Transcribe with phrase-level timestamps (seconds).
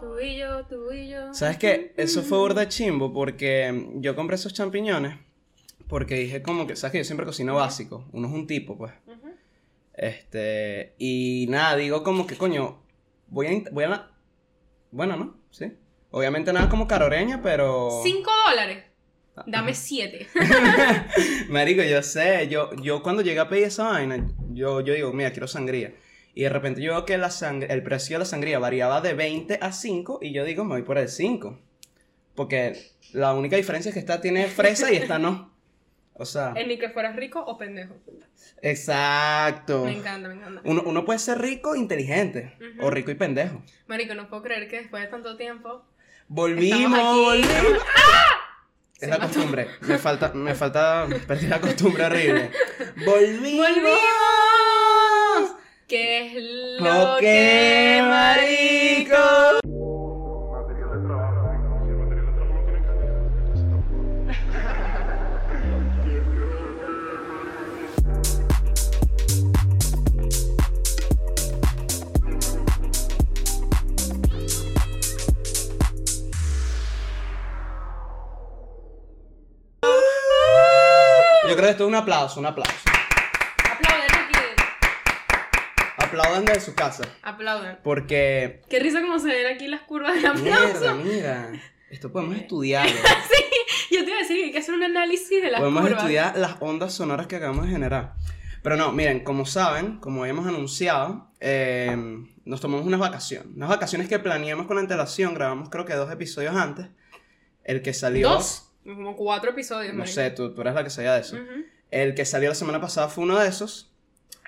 [0.00, 1.32] Tú y yo, tú y yo.
[1.34, 1.94] ¿Sabes qué?
[1.96, 5.16] Eso fue burda chimbo porque yo compré esos champiñones
[5.88, 8.08] porque dije como que, ¿sabes que Yo siempre cocino básico.
[8.12, 8.92] Uno es un tipo, pues.
[9.94, 12.82] Este, y nada, digo como que, coño,
[13.28, 14.10] voy a, voy a la...
[14.90, 15.40] Bueno, ¿no?
[15.50, 15.72] Sí.
[16.10, 18.00] Obviamente nada como caroreña, pero...
[18.02, 18.84] Cinco dólares.
[19.46, 20.26] Dame siete.
[21.48, 25.30] Marico, yo sé, yo, yo cuando llegué a pedir esa vaina, yo, yo digo, mira,
[25.30, 25.94] quiero sangría.
[26.36, 29.14] Y de repente yo veo que la sangre, el precio de la sangría variaba de
[29.14, 31.58] 20 a 5 y yo digo, me voy por el 5.
[32.34, 35.50] Porque la única diferencia es que esta tiene fresa y esta no.
[36.12, 37.94] O sea, El ni que fueras rico o pendejo.
[38.62, 39.84] exacto.
[39.84, 40.60] Me encanta, me encanta.
[40.64, 42.86] Uno, uno puede ser rico e inteligente Ujú.
[42.86, 43.62] o rico y pendejo.
[43.86, 45.84] Marico, no puedo creer que después de tanto tiempo.
[46.28, 47.48] Volvimos, volvimos.
[48.98, 49.34] Es Se la mató.
[49.34, 49.66] costumbre.
[49.82, 52.50] Me falta, me falta, perdí la costumbre horrible.
[53.04, 53.66] Volvimos.
[53.68, 53.98] ¡Volvimos!
[55.88, 59.60] ¿Qué es lo Ok, que marico.
[60.52, 61.84] Material de trabajo.
[61.84, 64.06] Si el material de trabajo no tiene calidad, entonces tampoco.
[81.48, 82.74] Yo creo que esto es un aplauso, un aplauso.
[83.70, 84.34] Aplauden aquí.
[86.18, 87.04] Aplaudan desde su casa.
[87.22, 87.78] Aplauden.
[87.82, 88.62] Porque.
[88.68, 90.94] Qué risa como se ven aquí las curvas del Mierda, aplauso.
[90.96, 91.50] mira.
[91.90, 92.92] Esto podemos estudiarlo.
[93.90, 95.98] Yo te iba a decir que hay que hacer un análisis de las Podemos curvas.
[96.00, 98.14] estudiar las ondas sonoras que acabamos de generar.
[98.62, 101.96] Pero no, miren, como saben, como habíamos anunciado, eh,
[102.44, 103.46] nos tomamos unas vacaciones.
[103.54, 106.88] Unas vacaciones que planeamos con antelación, grabamos creo que dos episodios antes.
[107.62, 108.28] El que salió...
[108.30, 108.72] Dos.
[108.84, 110.14] Como cuatro episodios, No marico.
[110.14, 111.36] sé, tú, tú eres la que sabía de eso.
[111.36, 111.64] Ujú.
[111.90, 113.92] El que salió la semana pasada fue uno de esos.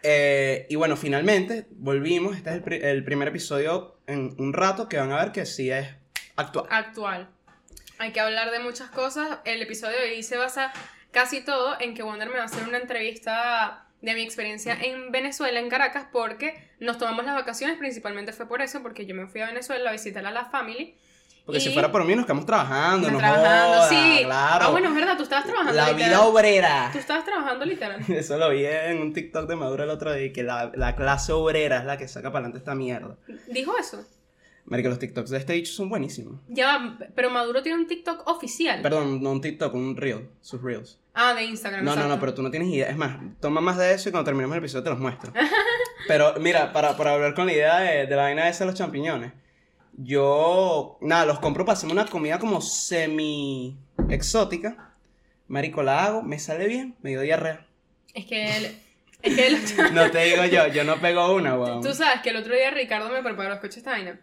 [0.03, 2.37] Eh, y bueno, finalmente volvimos.
[2.37, 5.71] Este es el, el primer episodio en un rato que van a ver que sí
[5.71, 5.89] es
[6.37, 6.67] actual.
[6.71, 7.29] Actual.
[7.99, 9.39] Hay que hablar de muchas cosas.
[9.45, 10.73] El episodio de hoy se basa
[11.11, 15.11] casi todo en que Wonder me va a hacer una entrevista de mi experiencia en
[15.11, 19.27] Venezuela, en Caracas, porque nos tomamos las vacaciones, principalmente fue por eso, porque yo me
[19.27, 20.97] fui a Venezuela a visitar a la family.
[21.49, 23.11] Porque si fuera por mí, nos quedamos trabajando.
[23.11, 24.21] No trabajando, joda, sí.
[24.25, 24.65] Claro.
[24.67, 26.09] Ah, bueno, es verdad, tú estabas trabajando La literal.
[26.11, 26.89] vida obrera.
[26.93, 28.01] Tú estabas trabajando literal.
[28.09, 31.33] Eso lo vi en un TikTok de Maduro el otro día, que la, la clase
[31.33, 33.17] obrera es la que saca para adelante esta mierda.
[33.47, 34.05] Dijo eso.
[34.67, 36.41] Marico, los TikToks de este dicho son buenísimos.
[36.49, 38.83] Ya, pero Maduro tiene un TikTok oficial.
[38.83, 40.99] Perdón, no un TikTok, un reel, sus reels.
[41.15, 41.83] Ah, de Instagram.
[41.83, 42.91] No, no, no, pero tú no tienes idea.
[42.91, 45.33] Es más, toma más de eso y cuando terminemos el episodio te los muestro.
[46.07, 48.79] Pero mira, para, para hablar con la idea de, de la vaina esa de los
[48.79, 49.33] champiñones,
[50.01, 53.77] yo, nada, los compro para hacerme una comida como semi
[54.09, 54.95] exótica.
[55.49, 57.67] Marico, la hago, me sale bien, me dio diarrea.
[58.15, 58.79] Es que él.
[59.23, 59.35] Es
[59.75, 59.83] que.
[59.93, 61.83] No te digo yo, yo no pego una, weón.
[61.83, 64.21] Tú sabes que el otro día Ricardo me preparó, escucha esta vaina.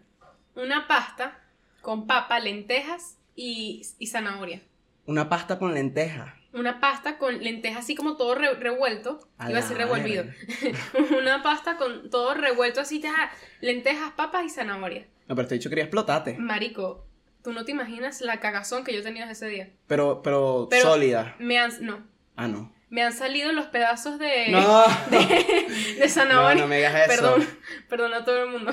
[0.54, 1.38] Una pasta
[1.82, 4.62] con papa, lentejas y, y zanahoria.
[5.04, 6.32] Una pasta con lentejas.
[6.54, 9.20] Una pasta con lentejas así como todo re- revuelto.
[9.36, 10.24] A Iba a decir revolvido.
[11.18, 15.06] Una pasta con todo revuelto así, ya, lentejas, papas y zanahoria.
[15.28, 16.36] No, pero te he dicho que quería explotarte.
[16.38, 17.06] Marico,
[17.42, 19.70] tú no te imaginas la cagazón que yo tenía ese día.
[19.86, 21.34] Pero, pero, Pero- sólida.
[21.38, 22.04] Me han, no,
[22.36, 22.72] Ah, no.
[22.90, 24.84] me han salido los pedazos de, No.
[25.10, 26.54] de, de zanahoria.
[26.54, 27.08] No, no me digas eso.
[27.22, 27.48] Perdón,
[27.88, 28.72] perdón a todo el mundo.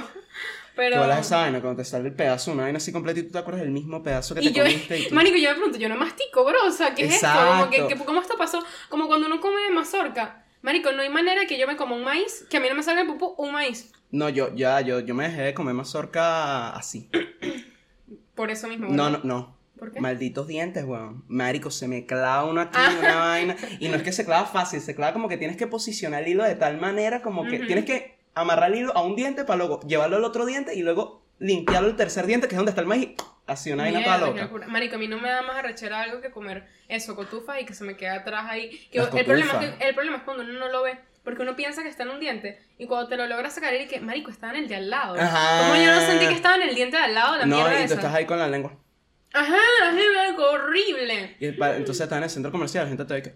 [0.75, 0.95] Pero...
[0.95, 1.61] ¿Qué bolas esa vaina?
[1.61, 4.01] Cuando te sale el pedazo, una vaina así completa y tú te acuerdas del mismo
[4.01, 5.13] pedazo que te Y yo, comiste y tú...
[5.15, 7.27] Marico, yo me pregunto, yo no mastico, bro, o sea, ¿qué es esto?
[7.47, 8.63] Como que, que- ¿Cómo esto pasó?
[8.89, 10.42] Como cuando uno come mazorca.
[10.63, 12.83] Marico, no hay manera que yo me coma un maíz, que a mí no me
[12.83, 13.91] salga el pupú un maíz.
[14.11, 17.09] No, yo, ya, yo, yo me dejé de comer mazorca así.
[18.35, 18.87] Por eso mismo.
[18.89, 19.57] No, no, no.
[19.77, 19.99] ¿Por qué?
[19.99, 21.25] Malditos dientes, weón.
[21.27, 22.95] Marico, se me clava uno aquí, Ah.
[22.97, 23.55] una vaina.
[23.79, 26.29] Y no es que se clava fácil, se clava como que tienes que posicionar el
[26.29, 29.57] hilo de tal manera como que tienes que amarrar el hilo a un diente para
[29.57, 32.81] luego llevarlo al otro diente y luego limpiarlo el tercer diente, que es donde está
[32.81, 33.09] el maíz.
[33.45, 34.49] Así una vaina toda loca.
[34.67, 37.73] Marico, a mí no me da más arrechera algo que comer eso, cotufas y que
[37.73, 38.87] se me quede atrás ahí.
[38.91, 40.97] Que el, problema es que, el problema es cuando uno no lo ve.
[41.23, 43.87] Porque uno piensa que está en un diente y cuando te lo logras sacar y
[43.87, 45.15] que, marico, estaba en el de al lado.
[45.17, 45.69] Ajá.
[45.69, 47.73] Como yo no sentí que estaba en el diente de al lado, la No, mierda
[47.75, 47.93] y tú esa.
[47.95, 48.77] estás ahí con la lengua.
[49.33, 49.55] Ajá,
[49.97, 51.35] es horrible.
[51.39, 53.33] Y pa- entonces estás en el centro comercial, la gente te ve que.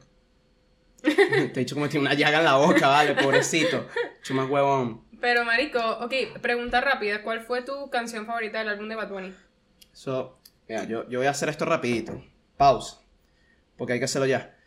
[1.07, 3.87] Te he dicho como tiene una llaga en la boca, vale, pobrecito.
[4.21, 5.06] Chuma huevón.
[5.19, 7.23] Pero, marico, ok, pregunta rápida.
[7.23, 9.33] ¿Cuál fue tu canción favorita del álbum de Bad Bunny?
[9.91, 10.37] So,
[10.67, 12.23] mira, yo, yo voy a hacer esto rapidito.
[12.55, 13.01] Pausa.
[13.77, 14.57] Porque hay que hacerlo ya.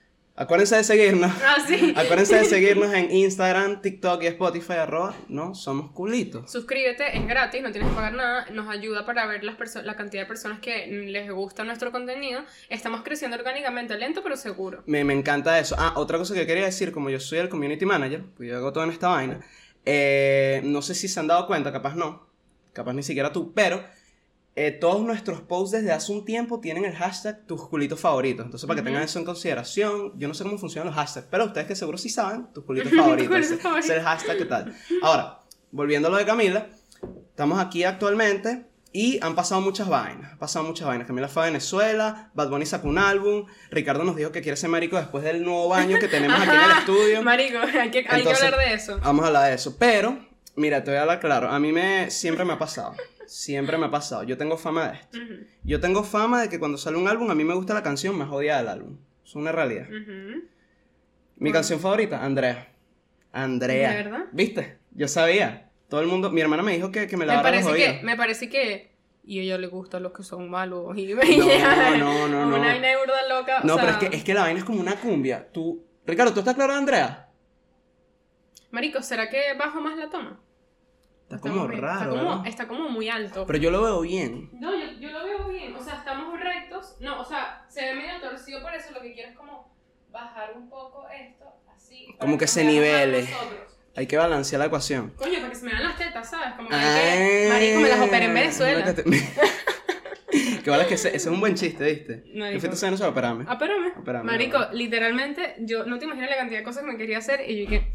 [0.41, 1.31] Acuérdense de seguirnos.
[1.44, 1.93] Ah, sí.
[1.97, 6.50] Acuérdense de seguirnos en Instagram, TikTok y Spotify, arroba, no, somos culitos.
[6.50, 10.23] Suscríbete, es gratis, no tienes que pagar nada, nos ayuda para ver las la cantidad
[10.23, 12.43] de personas que les gusta nuestro contenido.
[12.70, 14.82] Estamos creciendo orgánicamente, lento pero seguro.
[14.87, 15.76] Me, me encanta eso.
[15.79, 18.73] Ah, otra cosa que quería decir, como yo soy el community manager, pues yo hago
[18.73, 19.41] todo en esta vaina,
[19.85, 22.27] eh, no sé si se han dado cuenta, capaz no,
[22.73, 23.82] capaz ni siquiera tú, pero
[24.56, 28.44] eh, todos nuestros posts desde hace un tiempo tienen el hashtag tus culitos favoritos.
[28.44, 31.47] Entonces, para que tengan eso en consideración, yo no sé cómo funcionan los hashtags, pero
[31.47, 33.37] ustedes que seguro sí saben, tus culitos favoritos.
[33.37, 34.75] es el hashtag que tal.
[35.03, 35.41] Ahora,
[35.71, 36.69] volviendo a lo de Camila,
[37.31, 40.33] estamos aquí actualmente y han pasado muchas vainas.
[40.33, 41.07] Han pasado muchas vainas.
[41.07, 44.71] Camila fue a Venezuela, Bad Bunny sacó un álbum, Ricardo nos dijo que quiere ser
[44.71, 47.23] marico después del nuevo baño que tenemos aquí en el estudio.
[47.23, 48.99] Marico, hay que, hay que Entonces- hablar de eso.
[49.03, 49.77] Vamos a hablar de eso.
[49.79, 50.19] Pero,
[50.57, 51.49] mira, te voy a hablar claro.
[51.51, 52.95] A mí me siempre me ha pasado.
[53.27, 54.25] Siempre me ha pasado.
[54.25, 55.19] Yo tengo fama de esto.
[55.63, 58.19] Yo tengo fama de que cuando sale un álbum, a mí me gusta la canción
[58.19, 58.97] más odiada del álbum.
[59.25, 59.87] Es una realidad.
[59.89, 60.43] ujú.
[61.37, 62.73] Mi canción favorita, Andrea.
[63.33, 63.91] Andrea.
[63.91, 64.25] ¿De verdad?
[64.33, 64.79] ¿Viste?
[64.91, 65.70] Yo sabía.
[65.91, 66.31] Todo el mundo.
[66.31, 67.99] Mi hermana me dijo que, que me Me lavara los parece oídos.
[68.01, 68.91] que, me parece que.
[69.25, 70.97] Y a ella le gustan los que son malos.
[70.97, 71.17] Y No,
[71.99, 72.57] no, no, no.
[72.57, 73.61] Una vaina de burda loca.
[73.63, 75.51] o No, pero es que, es que la vaina es como una cumbia.
[75.53, 75.85] Tú.
[76.07, 77.29] Ricardo, ¿tú estás claro de Andrea?
[78.71, 80.41] Marico, ¿será que bajo más la toma?
[81.29, 81.75] Está como raro.
[81.75, 82.47] Está como, ¿verdad?
[82.47, 83.47] está como muy alto.
[83.47, 84.51] Pero yo lo veo bien.
[84.53, 85.75] No, yo, yo lo veo bien.
[85.77, 86.97] O sea, estamos rectos.
[87.01, 88.93] No, o sea, se ve medio torcido por eso.
[88.93, 89.73] Lo que quiero es como
[90.11, 91.45] bajar un poco esto,
[91.75, 92.07] así.
[92.19, 93.23] Como que se nivele.
[93.23, 93.80] nosotros.
[93.97, 95.11] Hay que balancear la ecuación.
[95.17, 96.55] Coño, para que se me vean las tetas, ¿sabes?
[96.55, 98.95] Como que, hay Ay, que Marico, me las operé en Venezuela.
[100.63, 102.23] Que, vale que ese, ese es un buen chiste, ¿viste?
[102.35, 102.61] Marico.
[102.61, 103.11] ¿Qué fuiste a Venezuela?
[103.11, 103.45] Operame.
[103.49, 103.87] Ah, espérame.
[103.97, 104.77] Espérame, Marico, espérame.
[104.79, 107.61] literalmente, yo no te imaginas la cantidad de cosas que me quería hacer y yo
[107.71, 107.89] dije,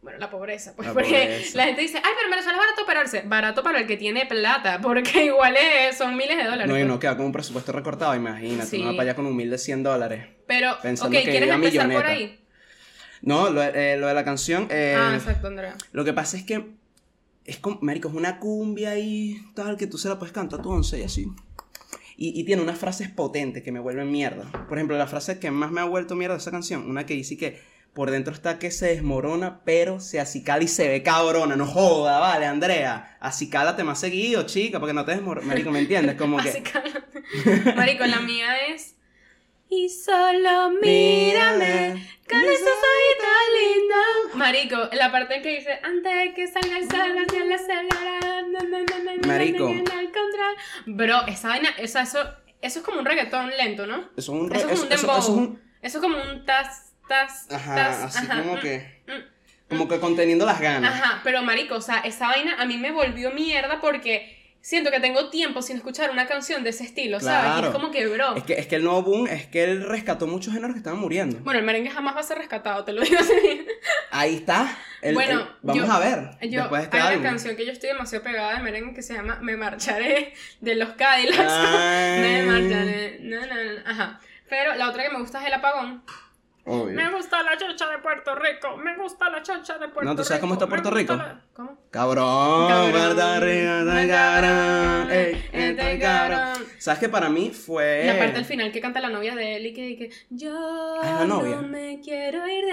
[0.00, 1.56] bueno, la pobreza, pues La porque pobreza.
[1.58, 3.22] la gente dice, ay, pero en Venezuela es barato operarse.
[3.26, 6.66] Barato para el que tiene plata, porque igual es- son miles de dólares.
[6.66, 6.88] No, y pues.
[6.88, 8.70] no queda con un presupuesto recortado, imagínate.
[8.70, 8.78] Sí.
[8.78, 10.24] No va para allá con un mil de 100 dólares.
[10.46, 12.08] Pero, ok, ¿quieres empezar por milloneta.
[12.08, 12.40] ahí?
[13.22, 14.68] No, lo, eh, lo de la canción.
[14.70, 15.74] eh, ah, exacto, Andrea.
[15.92, 16.74] Lo que pasa es que.
[17.44, 20.62] Es como, marico, es una cumbia y tal, que tú se la puedes cantar a
[20.62, 21.28] tu once y así.
[22.16, 24.50] Y, y tiene unas frases potentes que me vuelven mierda.
[24.68, 27.14] Por ejemplo, la frase que más me ha vuelto mierda de esa canción, una que
[27.14, 27.60] dice que
[27.94, 31.54] por dentro está que se desmorona, pero se acicala y se ve cabrona.
[31.56, 33.16] No joda, vale, Andrea.
[33.20, 35.46] Acicálate más seguido, chica, porque no te desmoronas.
[35.46, 36.16] Marico, ¿me entiendes?
[36.16, 36.62] Como que-
[37.76, 38.95] Marico, la mía es...
[39.68, 44.34] Y solo mírame con esos ojitos lindos.
[44.36, 48.42] Marico, la parte en que dice, antes de que salga el sol, hacia la celebra.
[48.52, 49.72] na, na, na, Marico.
[50.86, 52.18] Bro, esa vaina, o sea, eso,
[52.62, 54.08] eso es como un reggaetón lento, ¿no?
[54.16, 54.54] Eso es un.
[54.54, 55.18] Eso es un eso- eso- dembow.
[55.18, 58.02] eso es un- Eso es como un tas, tas, Ajá, tas.
[58.16, 59.02] así ajá, como mm, que.
[59.06, 59.68] mm.
[59.68, 60.94] Como que conteniendo las ganas.
[60.94, 64.35] Ajá, pero marico, o sea, esa vaina a mí me volvió mierda porque
[64.66, 67.50] siento que tengo tiempo sin escuchar una canción de ese estilo, ¿sabes?
[67.50, 67.66] Y Claro.
[67.68, 68.34] es como que, bro.
[68.34, 70.98] Es que, es que el nuevo boom es que él rescató muchos géneros que estaban
[70.98, 71.38] muriendo.
[71.44, 73.64] Bueno, el merengue jamás va a ser rescatado, te lo digo así.
[74.10, 74.76] Ahí está.
[75.02, 76.30] El- Bueno, el- vamos yo- a ver.
[76.50, 77.20] Yo, después de este hay álbum.
[77.20, 80.74] una canción que yo estoy demasiado pegada de merengue que se llama Me marcharé de
[80.74, 81.36] los Cadillacs.
[82.20, 83.18] Me marcharé.
[83.20, 83.80] No, no, no.
[83.86, 84.20] Ajá.
[84.48, 86.02] Pero la otra que me gusta es el apagón.
[86.66, 86.94] Obvio.
[86.96, 88.76] Me gusta la chocha de Puerto Rico.
[88.76, 90.10] Me gusta la chocha de Puerto Rico.
[90.12, 91.14] No, ¿tú sabes cómo está Puerto Rico?
[91.14, 91.78] la- ¿Cómo?
[91.90, 92.90] Cabrón, Cabrón.
[92.92, 95.10] Puerto Rico, Está cabrón.
[95.10, 96.76] Ey, Este.
[96.78, 98.04] ¿Sabes que para mí fue.
[98.06, 100.98] La parte al final que canta la novia de él y que, y que yo
[101.02, 101.56] Ah, es la novia.
[101.56, 102.72] no me quiero ir de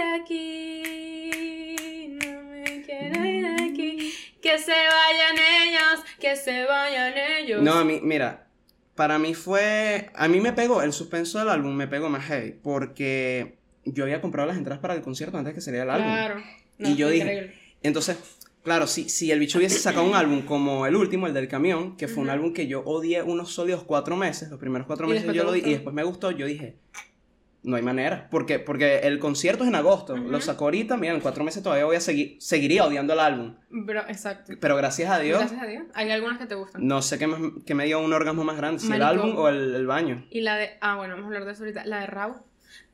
[0.83, 5.37] aquí, no me quiero ir de aquí, que se vayan
[5.67, 7.61] ellos, que se vayan ellos.
[7.61, 8.47] No, a mí, mira,
[8.95, 10.09] para mí fue.
[10.15, 12.51] A mí me pegó, el suspenso del álbum me pegó más heavy.
[12.63, 16.07] Porque yo había comprado las entradas para el concierto antes que saliera el álbum.
[16.11, 16.35] claro.
[16.77, 17.53] No, Y yo dije-.
[17.83, 18.17] Entonces,
[18.63, 21.95] claro, si, si el bicho hubiese sacado un álbum como el último, el del camión,
[21.97, 25.31] que fue un álbum que yo odié unos sólidos cuatro meses, los primeros cuatro meses
[25.33, 26.77] yo lo di, y después me gustó, yo dije,
[27.61, 31.21] no hay manera, porque, porque el concierto es en agosto, lo sacó ahorita, mira, en
[31.21, 34.53] cuatro meses todavía voy a seguir, seguiría odiando el álbum, Bro, exacto.
[34.59, 35.83] pero gracias a Dios, Gracias a Dios.
[35.93, 36.85] Hay algunas que te gustan.
[36.85, 39.47] no sé qué, más- qué me dio un orgasmo más grande, si el álbum o
[39.49, 40.25] el, el baño.
[40.29, 40.71] Y la de.
[40.81, 41.85] Ah, bueno, vamos a hablar de eso ahorita.
[41.85, 42.35] La de Raúl.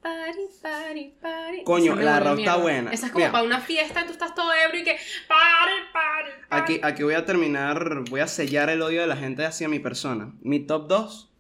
[0.01, 1.63] Party, party, party.
[1.63, 2.91] Coño, Esa la Raúl está buena.
[2.91, 3.31] Esa es como Mira.
[3.33, 4.97] para una fiesta, tú estás todo ebrio y que.
[5.27, 6.73] Party, party, party.
[6.75, 9.79] Aquí, aquí voy a terminar, voy a sellar el odio de la gente hacia mi
[9.79, 10.31] persona.
[10.41, 11.31] Mi top 2,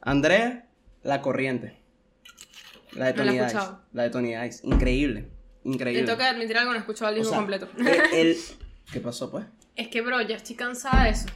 [0.00, 0.66] Andrea,
[1.02, 1.78] La Corriente.
[2.92, 3.58] La de No la Tony Dice.
[3.92, 4.66] La de Tony Dice.
[4.66, 5.28] Increíble.
[5.64, 6.04] Le Increíble.
[6.04, 7.68] tengo que admitir algo, no he escuchado el O disco sea, completo.
[7.78, 8.36] el- el-
[8.92, 9.46] ¿Qué pasó, pues?
[9.76, 11.26] Es que, bro, ya estoy cansada de eso.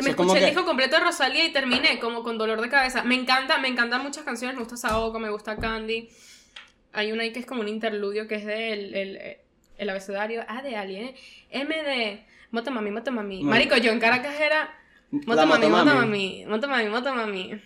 [0.00, 3.02] Me escuché el que- disco completo de Rosalía y terminé como con dolor de cabeza.
[3.04, 4.56] Me encanta, me encantan muchas canciones.
[4.56, 6.08] Me gusta Saoko, me gusta Candy.
[6.92, 9.36] Hay una ahí que es como un interludio que es del el,
[9.78, 10.44] el abecedario.
[10.48, 11.14] Ah, de Alien.
[11.50, 13.42] M de Motomami, Motomami.
[13.42, 14.74] Mo- Marico, yo en Caracas era
[15.10, 16.44] Motomami, motomami.
[16.46, 17.60] Motomami, Motomami.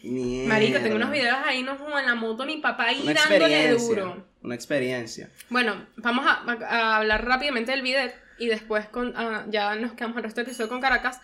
[0.48, 4.26] Marico, tengo unos videos ahí, no en la moto, mi papá ahí Una dándole duro.
[4.42, 5.30] Una experiencia.
[5.48, 9.92] Bueno, vamos a, a- a hablar rápidamente del bidet y después con, ah, ya nos
[9.92, 11.20] quedamos el resto del episodio con Caracas.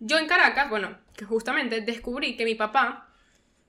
[0.00, 3.04] Yo en Caracas, bueno, que justamente descubrí que mi papá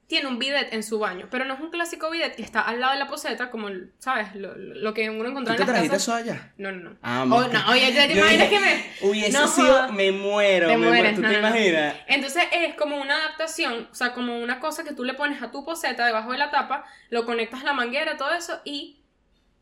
[0.08, 2.80] tiene un bidet en su baño, pero no es un clásico bidet que está al
[2.80, 3.70] lado de la poseta, como,
[4.00, 4.34] ¿sabes?
[4.36, 6.02] Lo, lo que uno ¿Tú encontraba te en las casas.
[6.02, 6.54] eso allá?
[6.58, 6.98] No, no, no.
[7.04, 8.86] Ah, Oh, no, oye, ¿te, te imaginas que me...?
[9.02, 11.14] Hubiese No sido, me muero, Te me muero.
[11.16, 11.48] ¿Tú no, te no.
[11.48, 11.96] imaginas?
[12.08, 15.52] Entonces es como una adaptación, o sea, como una cosa que tú le pones a
[15.52, 19.02] tu poseta debajo de la tapa, lo conectas a la manguera, todo eso, y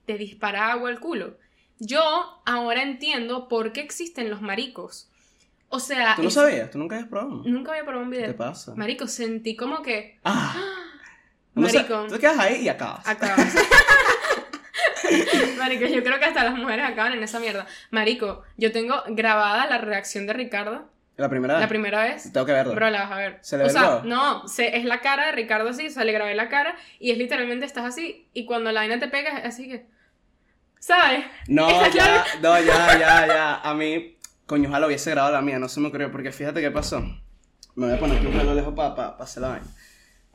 [0.05, 1.37] te dispara agua al culo.
[1.79, 5.09] Yo ahora entiendo por qué existen los maricos.
[5.69, 6.71] O sea, ¿Tú no es- sabías?
[6.71, 7.41] ¿Tú nunca habías probado?
[7.45, 8.37] nunca había probado un ¿Qué te video.
[8.37, 8.73] pasa?
[8.75, 10.55] Marico, sentí como que Ah.
[11.55, 12.05] No sé, Marico.
[12.07, 13.07] tú te quedas ahí y acabas.
[13.07, 13.55] acabas.
[15.57, 17.65] Marico, yo creo que hasta las mujeres acaban en esa mierda.
[17.91, 21.61] Marico, yo tengo grabada la reacción de Ricardo La primera vez.
[21.61, 22.31] la primera vez.
[22.31, 22.75] Tengo que verlo.
[22.75, 23.39] Bro, la vas a ver.
[23.41, 26.11] ¿Se le o sea, no, se, es la cara de Ricardo así, o sea, le
[26.11, 29.45] grabé la cara y es literalmente estás así y cuando la vaina te pega es
[29.45, 29.85] así que...
[30.79, 31.25] ¿Sabes?
[31.47, 33.55] No, ya, no, ya, ya, ya.
[33.61, 34.16] A mí,
[34.47, 37.01] coño, ojalá hubiese grabado la mía, no se me ocurrió, porque fíjate qué pasó.
[37.75, 39.67] Me voy a poner aquí un pelo lejos para pa, pa hacer la vaina.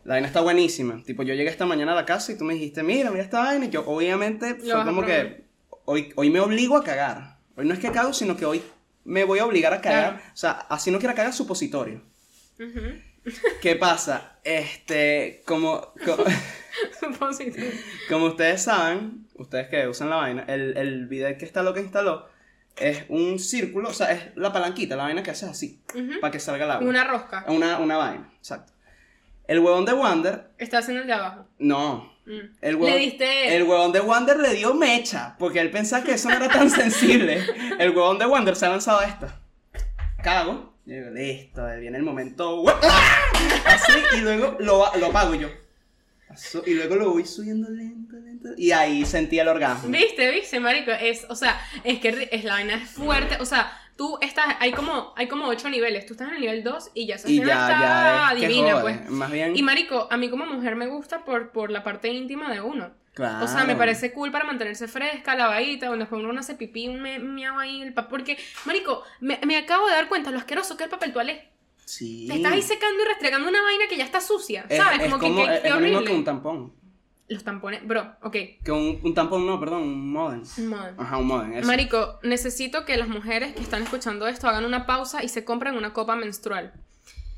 [0.04, 1.02] La vaina está buenísima.
[1.04, 3.40] Tipo, yo llegué esta mañana a la casa y tú me dijiste, mira, mira esta
[3.40, 3.64] vaina.
[3.64, 5.44] Y yo, obviamente, fue como que
[5.86, 7.38] hoy, hoy me obligo a cagar.
[7.56, 8.62] Hoy no es que cago, sino que hoy
[9.04, 10.14] me voy a obligar a cagar.
[10.14, 10.32] Claro.
[10.32, 12.02] O sea, así no quiera cagar, supositorio.
[12.60, 13.32] Ujú.
[13.60, 14.38] ¿Qué pasa?
[14.44, 16.24] Este, como, como,
[18.08, 21.80] como ustedes saben, ustedes que usan la vaina, el, el video que está lo que
[21.80, 22.31] instaló
[22.76, 26.20] es un círculo, o sea, es la palanquita, la vaina que haces así, Ujú.
[26.20, 26.88] para que salga el agua.
[26.88, 27.44] Una rosca.
[27.48, 28.72] Una, una vaina, exacto.
[29.46, 31.46] El huevón de Wander, Está haciendo el de abajo.
[31.58, 32.10] no.
[32.24, 32.38] Mm.
[32.60, 33.56] El huevón, Le diste...
[33.56, 36.70] el huevón de Wander le dio mecha, porque él pensaba que eso no era tan
[36.70, 37.44] sensible.
[37.80, 39.26] El huevón de Wander se ha lanzado a esto.
[40.22, 40.72] Cago.
[40.86, 42.62] Y digo, listo, viene el momento.
[43.66, 45.48] Así, y luego lo, lo apago yo.
[46.64, 48.31] Y luego lo voy subiendo lento, lento.
[48.56, 49.88] Y ahí sentí el orgasmo.
[49.90, 50.30] ¿Viste?
[50.30, 50.90] ¿Viste, marico?
[50.90, 53.36] Es, o sea, es que es, la vaina es fuerte.
[53.40, 54.56] O sea, tú estás...
[54.60, 56.06] Hay como, hay como ocho niveles.
[56.06, 57.38] Tú estás en el nivel 2 y ya ya, está
[58.28, 58.82] ya es divina, jode.
[58.82, 59.10] pues.
[59.10, 59.56] Más bien.
[59.56, 62.90] Y marico, a mí como mujer me gusta por, por la parte íntima de uno.
[63.14, 63.44] claro.
[63.44, 67.00] O sea, me parece cool para mantenerse fresca, lavadita, donde después uno hace pipí, un
[67.02, 70.76] me- miau ahí, el pa- porque, marico, me, me acabo de dar cuenta lo asqueroso
[70.76, 71.48] que es el papel toalé.
[71.84, 72.26] Sí.
[72.28, 75.00] Te estás ahí secando y restregando una vaina que ya está sucia, Es, ¿sabes?
[75.00, 76.12] es como, como, que, que, es qué lo mismo horrible.
[76.12, 76.72] que un tampón.
[77.32, 78.36] Los tampones, bro, ok.
[78.62, 80.42] Que un, un tampón, no, perdón, un modem.
[80.68, 80.94] Madre.
[80.98, 81.52] Ajá, un modem.
[81.54, 81.66] Eso.
[81.66, 85.76] Marico, necesito que las mujeres que están escuchando esto hagan una pausa y se compren
[85.76, 86.72] una copa menstrual.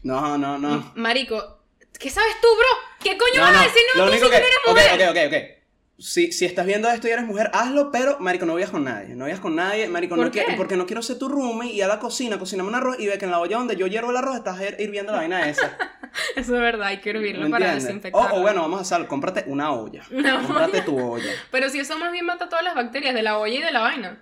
[0.03, 0.93] No, no, no.
[0.97, 1.59] Marico,
[1.99, 2.69] ¿qué sabes tú, bro?
[3.05, 3.59] ¿Qué coño No, vas no.
[3.61, 3.83] a decir?
[3.95, 4.33] No, Lo único que.
[4.33, 5.11] que eres mujer.
[5.11, 5.64] ok, ok, ok.
[5.97, 9.15] Si, si estás viendo esto y eres mujer, hazlo, pero, marico, no vayas con nadie.
[9.15, 11.83] No vayas con nadie, marico, ¿Por no quiero- porque no quiero ser tu roomie y
[11.83, 14.11] a la cocina, cociname un arroz y ve que en la olla donde yo hiervo
[14.11, 15.77] el arroz estás hirviendo la vaina esa.
[16.37, 17.85] Eso es verdad, hay que hervirlo ¿Me para entiendes?
[17.85, 18.37] O, desinfectarlo.
[18.37, 20.03] o bueno, vamos a hacerlo, cómprate una olla.
[20.11, 20.85] Una cómprate olla.
[20.85, 21.31] tu olla.
[21.53, 23.81] Pero si eso más bien mata todas las bacterias de la olla y de la
[23.81, 24.21] vaina.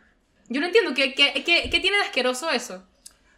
[0.48, 2.86] Yo no entiendo, ¿qué, qué, qué, qué tiene de asqueroso eso?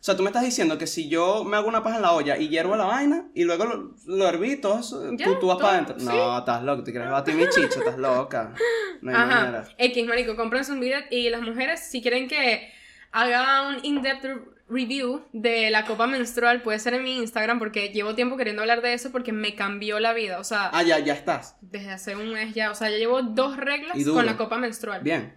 [0.05, 2.13] O sea, tú me estás diciendo que si yo me hago una paja en la
[2.13, 5.47] olla y hiervo la vaina y luego lo, lo herví, todo eso, Ya, tú, tú
[5.47, 5.99] vas todo, para adentro.
[5.99, 6.05] sí.
[6.05, 8.53] No, estás loco, te quieres batir mi chicho, estás loca.
[9.01, 9.27] No hay Ajá.
[9.47, 9.69] manera.
[9.79, 12.71] X, marico, cómprense un bidet y las mujeres, si quieren que
[13.13, 17.89] haga un in-depth re- review de la copa menstrual, puede ser en mi Instagram porque
[17.89, 20.39] llevo tiempo queriendo hablar de eso porque me cambió la vida.
[20.39, 21.57] O sea, Ah, ya, ya estás.
[21.63, 22.71] desde hace un mes ya.
[22.71, 25.01] O sea, ya llevo dos reglas con la copa menstrual.
[25.03, 25.33] Bien.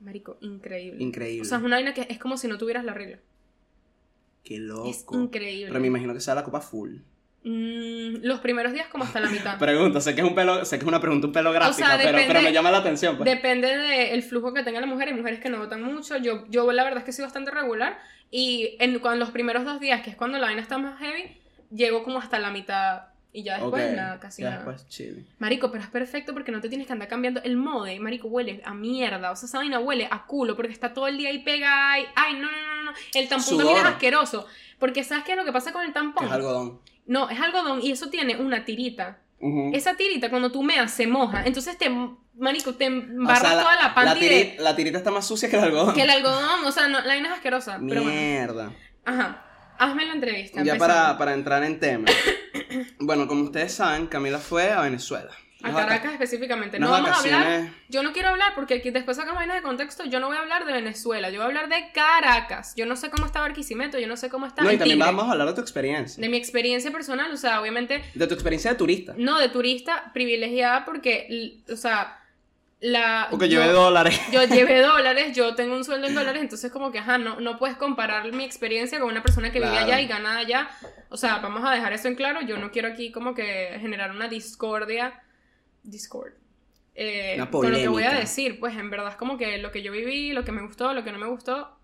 [0.00, 1.02] Marico, increíble.
[1.02, 1.42] Increíble.
[1.42, 3.18] O sea, es una vaina que es como si no tuvieras la regla.
[4.46, 4.88] Qué loco.
[4.88, 5.66] Es increíble.
[5.68, 6.98] Pero me imagino que sea la copa full.
[7.42, 9.58] Mm, los primeros días como hasta la mitad.
[9.58, 11.96] Pregunta, sé que es un pelo, sé que es una pregunta un pelo gráfica, sea,
[11.96, 13.16] pero, depende- pero me llama la atención.
[13.16, 13.28] Pues.
[13.28, 15.08] Depende del flujo que tenga la mujer.
[15.08, 16.16] Hay mujeres que no votan mucho.
[16.16, 17.98] Yo, yo la verdad es que soy bastante regular.
[18.30, 21.36] Y en cuando los primeros dos días, que es cuando la vaina está más heavy,
[21.72, 23.02] llego como hasta la mitad.
[23.36, 24.62] Y ya después nada, casi ya nada.
[24.64, 25.26] después chill.
[25.38, 28.00] Marico, pero es perfecto porque no te tienes que andar cambiando el mode.
[28.00, 29.30] Marico, huele a mierda.
[29.30, 31.92] O sea, esa vaina huele a culo porque está todo el día ahí pega.
[31.92, 32.92] Ay, ay no, no, no, no.
[33.12, 34.46] El tampón también es asqueroso.
[34.78, 36.24] Porque ¿sabes qué es lo que pasa con el Que tampón?
[36.24, 36.80] es algodón.
[37.06, 39.18] No, es algodón y eso tiene una tirita.
[39.74, 41.42] Esa tirita cuando tú meas se moja.
[41.44, 41.90] Entonces te,
[42.38, 45.50] marico, te O embarras sea, toda la panty de- tiri- la tirita está más sucia
[45.50, 45.94] que el algodón.
[45.94, 47.78] Que el algodón, o sea, no, la vaina es asquerosa.
[47.86, 48.18] Pero bueno.
[48.18, 48.72] Mierda.
[49.04, 49.42] Ajá.
[49.78, 50.62] Hazme la entrevista.
[50.64, 52.06] Ya para, para entrar en tema.
[52.98, 55.30] bueno, como ustedes saben, Camila fue a Venezuela.
[55.62, 56.78] A Caracas específicamente.
[56.78, 57.70] No vamos a hablar.
[57.88, 60.04] Yo no quiero hablar porque aquí después sacamos vainas de contexto.
[60.04, 61.30] Yo no voy a hablar de Venezuela.
[61.30, 62.74] Yo voy a hablar de Caracas.
[62.76, 63.98] Yo no sé cómo está Barquisimeto.
[63.98, 64.62] Yo no sé cómo está.
[64.62, 65.12] No, y también Tigre.
[65.12, 66.20] vamos a hablar de tu experiencia.
[66.20, 67.32] De mi experiencia personal.
[67.32, 68.04] O sea, obviamente.
[68.14, 69.14] De tu experiencia de turista.
[69.16, 71.58] No, de turista privilegiada porque.
[71.72, 72.20] O sea.
[72.80, 73.28] La.
[73.30, 74.20] Porque yo- llevé dólares.
[74.30, 77.58] yo llevé dólares, yo tengo un sueldo en dólares, entonces como que, ajá, no, no
[77.58, 79.86] puedes comparar mi experiencia con una persona que vive Claro.
[79.86, 80.68] allá y gana allá.
[81.08, 84.10] O sea, vamos a dejar eso en claro, yo no quiero aquí como que generar
[84.10, 85.22] una discordia,
[85.82, 86.32] discord,
[86.94, 89.70] eh, Una con lo que voy a decir, pues en verdad es como que lo
[89.72, 91.78] que yo viví, lo que me gustó, lo que no me gustó,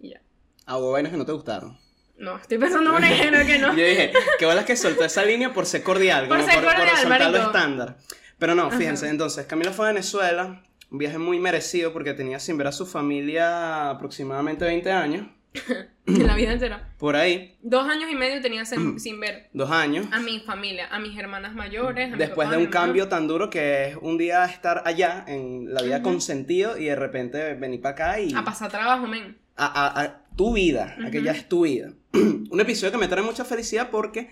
[0.00, 0.20] y ya.
[0.66, 1.78] Ah, hubo vainas que no te gustaron.
[2.16, 3.68] No, estoy pensando en un ejemplo que no.
[3.76, 6.64] Yo dije, qué bolas que soltó esa línea por ser cordial, Por como ser por,
[6.72, 7.96] por cordial, soltar lo estándar.
[8.38, 9.12] Pero no, fíjense, Ajá.
[9.12, 12.86] entonces, Camila fue a Venezuela, un viaje muy merecido porque tenía sin ver a su
[12.86, 15.26] familia aproximadamente 20 años,
[16.06, 16.94] En la vida entera.
[16.98, 20.06] por ahí, Dos años y medio tenía sin, sin ver dos años.
[20.12, 22.08] a mi familia, a mis hermanas mayores.
[22.08, 22.86] a mi Después papá, de un mamá.
[22.86, 26.96] cambio tan duro que es un día estar allá en la vida consentido y de
[26.96, 29.36] repente venir para acá y A pasar trabajo, men.
[29.56, 31.92] a, a- a tu vida, aquella es tu vida.
[32.14, 34.30] un episodio que me trae mucha felicidad porque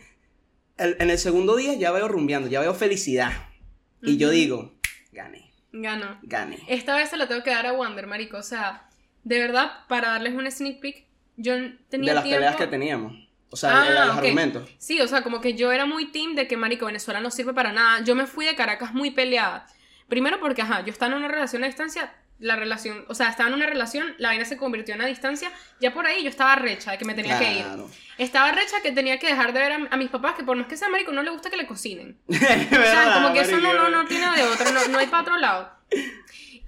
[0.79, 3.33] el- en el segundo día ya veo rumbeando, ya veo felicidad.
[4.07, 4.73] Y yo digo,
[5.13, 6.19] gané, Ganó.
[6.23, 6.59] gané.
[6.69, 8.39] Esta vez se la tengo que dar a Wander, marico.
[8.39, 8.89] O sea,
[9.25, 11.05] de verdad, para darles un sneak peek,
[11.37, 11.55] yo
[11.89, 12.37] tenía de las tiempo...
[12.39, 13.13] peleas que teníamos.
[13.51, 14.69] O sea, Ah, de los argumentos.
[14.79, 17.53] Sí, o sea, como que yo era muy team de que, marico, Venezuela no sirve
[17.53, 18.03] para nada.
[18.05, 19.67] Yo me fui de Caracas muy peleada.
[20.09, 23.49] Primero porque, ajá, yo estaba en una relación a distancia, la relación, o sea, estaba
[23.49, 25.51] en una relación, la vaina se convirtió en a distancia,
[25.81, 27.65] ya por ahí yo estaba recha de que me tenía que ir.
[28.19, 30.67] Estaba recha que tenía que dejar de ver a, a mis papás, que por más
[30.67, 32.19] que sea marico, no le gusta que le cocinen.
[32.27, 35.07] o O sea, como que eso no, no, no tiene de otro, no, no hay
[35.07, 35.71] para otro lado.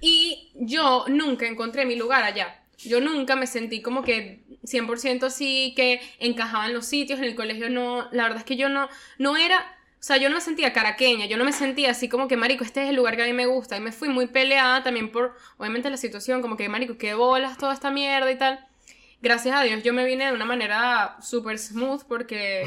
[0.01, 2.61] Y yo nunca encontré mi lugar allá.
[2.77, 7.35] Yo nunca me sentí como que 100% así, que encajaba en los sitios, en el
[7.35, 10.41] colegio no, la verdad es que yo no, no era, o sea, yo no me
[10.41, 13.23] sentía caraqueña, yo no me sentía así como que, marico, este es el lugar que
[13.23, 13.75] a mí me gusta.
[13.75, 17.57] Y me fui muy peleada también por, obviamente, la situación, como que, marico, qué bolas
[17.57, 18.65] toda esta mierda y tal.
[19.21, 22.63] Gracias a Dios yo me vine de una manera súper smooth porque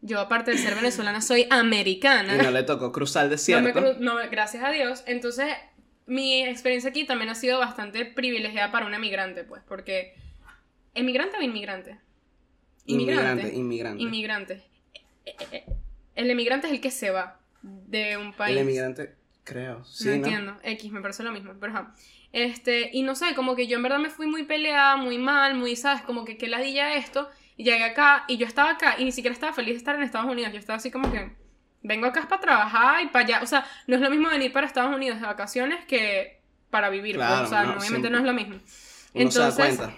[0.00, 2.34] yo, aparte de ser venezolana, soy americana.
[2.34, 3.80] Y no le tocó cruzar el No me desierto.
[3.80, 5.02] cru- no, gracias a Dios.
[5.06, 5.48] Entonces,
[6.06, 10.14] mi experiencia aquí también ha sido bastante privilegiada para un emigrante, pues, porque...
[10.94, 11.98] ¿Emigrante o inmigrante?
[12.86, 14.02] Inmigrante, inmigrante.
[14.02, 14.54] Inmigrante.
[14.94, 15.64] Eh, eh, eh,
[16.20, 18.56] El emigrante es el que se va de un país.
[18.56, 19.84] El inmigrante, creo.
[19.84, 20.16] Sí, no ¿no?
[20.16, 20.56] entiendo.
[20.62, 21.52] X, me parece lo mismo.
[21.58, 21.94] Pero ajá.
[22.32, 25.54] Este, y no sé, como que yo en verdad me fui muy peleada, muy mal,
[25.54, 26.02] muy, ¿sabes?
[26.02, 27.28] Como que qué ladilla esto.
[27.56, 30.02] Y llegué acá, y yo estaba acá, y ni siquiera estaba feliz de estar en
[30.02, 30.52] Estados Unidos.
[30.52, 31.32] Yo estaba así como que,
[31.82, 33.40] vengo acá para trabajar y para allá.
[33.42, 37.16] O sea, no es lo mismo venir para Estados Unidos de vacaciones que para vivir.
[37.16, 37.26] pues.
[37.26, 38.56] Claro, O sea, no, obviamente no es lo mismo.
[38.56, 39.96] Uno se da Entonces, cuenta.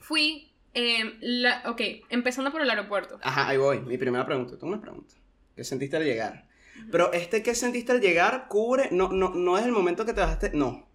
[0.00, 3.18] fui, eh, la, ok, empezando por el aeropuerto.
[3.22, 3.80] Ajá, ahí voy.
[3.80, 4.58] Mi primera pregunta.
[4.58, 5.14] Tengo una pregunta.
[5.56, 6.46] ¿Qué sentiste al llegar?
[6.90, 10.20] Pero este que sentiste al llegar cubre, no, no, no es el momento que te
[10.20, 10.86] bajaste, no.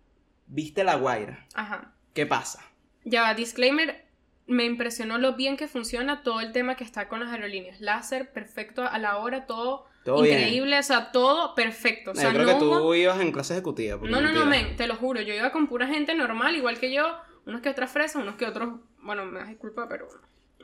[0.48, 1.46] Viste la guaira.
[1.54, 1.94] Ajá.
[2.14, 2.62] ¿Qué pasa?
[3.04, 4.06] Ya va, disclaimer,
[4.48, 7.82] me impresionó lo bien que funciona todo el tema que está con las aerolíneas.
[7.82, 10.40] Láser, perfecto a la hora, todo, Todo bien.
[10.40, 12.12] increíble, o sea, todo perfecto.
[12.12, 13.98] O No, sea, yo creo no que tú hubo- ibas en clase ejecutiva.
[14.02, 16.92] No, no, no, men, te lo juro, yo iba con pura gente normal, igual que
[16.92, 20.08] yo, unos que otras fresas, unos que otros, bueno, me das disculpa, pero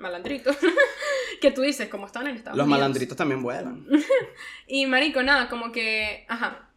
[0.02, 0.58] malandritos.
[1.42, 2.80] que tú dices, como estaban en Estados Los Unidos.
[2.80, 3.86] malandritos también vuelan.
[4.68, 6.68] Y marico, nada, como que, ajá.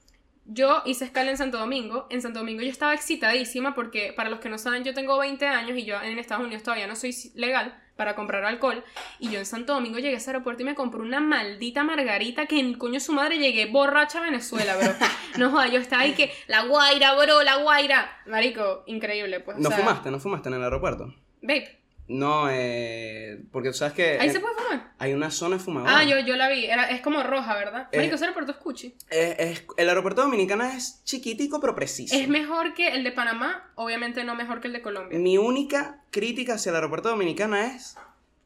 [0.46, 2.06] Yo hice escala en Santo Domingo.
[2.10, 5.46] En Santo Domingo yo estaba excitadísima porque, para los que no saben, yo tengo 20
[5.46, 8.84] años y yo en Estados Unidos todavía no soy legal para comprar alcohol.
[9.18, 12.44] Y yo en Santo Domingo llegué a ese aeropuerto y me compré una maldita margarita
[12.44, 14.92] que en coño su madre llegué borracha a Venezuela, bro.
[15.38, 18.10] No joda, yo estaba ahí que, la guaira, bro, la guaira.
[18.26, 19.56] Marico, increíble, pues.
[19.56, 20.10] o ¿No sea, fumaste?
[20.10, 21.14] ¿No fumaste en el aeropuerto?
[21.40, 21.83] Vape.
[22.06, 24.92] No, eh, porque tú sabes que Ahí se puede fumar.
[24.98, 25.88] hay una zona de fumador.
[25.90, 26.66] Ah, yo, yo la vi.
[26.66, 27.88] Era, es como roja, ¿verdad?
[27.92, 28.94] Eh, Marico, ese aeropuerto es cuchi.
[29.08, 32.14] Es- es- el aeropuerto dominicano es chiquitico pero preciso.
[32.14, 35.18] Es mejor que el de Panamá, obviamente no mejor que el de Colombia.
[35.18, 37.96] Mi única crítica hacia el aeropuerto dominicano es,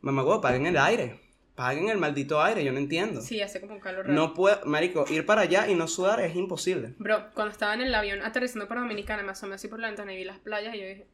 [0.02, 1.20] mamá, huevo, paguen el aire.
[1.56, 3.20] Paguen el maldito aire, yo no entiendo.
[3.20, 4.14] Sí, hace como un calor raro.
[4.14, 6.94] No puedo, marico, ir para allá y no sudar es imposible.
[6.98, 10.12] Bro, cuando estaba en el avión aterrizando para Dominicana, me asomé así por la ventana
[10.14, 11.08] y vi las playas y yo dije,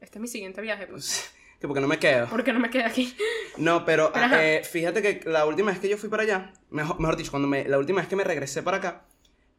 [0.00, 1.32] este es mi siguiente viaje, pues.
[1.60, 2.26] que porque no me quedo.
[2.28, 3.16] ¿Por qué no me quedé aquí?
[3.56, 7.00] No, pero, Pero eh, fíjate que la última vez que yo fui para allá, mejor,
[7.00, 9.04] mejor dicho, cuando me, la última vez que me regresé para acá,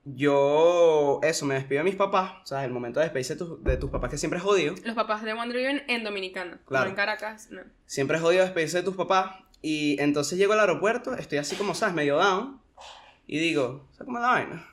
[0.06, 3.64] yo, eso, me despido de mis papás, o sea, el momento de despedirse de, tus-
[3.64, 6.86] de tus papás que siempre es jodido, Los papás de Wonder viven en Dominicana, Claro.
[6.86, 7.62] no en Caracas, no.
[7.86, 9.32] siempre es jodido despedirse de tus papás,
[9.62, 11.94] y entonces llego al aeropuerto, estoy así como, ¿sabes?
[11.96, 12.62] Medio down,
[13.26, 14.68] y digo, ¿sabes cómo es la vaina?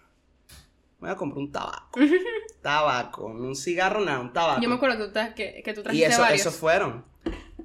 [1.00, 2.00] Me voy a comprar un tabaco.
[2.62, 4.60] tabaco, no un cigarro, nada, un tabaco.
[4.62, 6.40] Yo me acuerdo que tú, que, que tú y trajiste eso, varios.
[6.40, 7.04] eso fueron.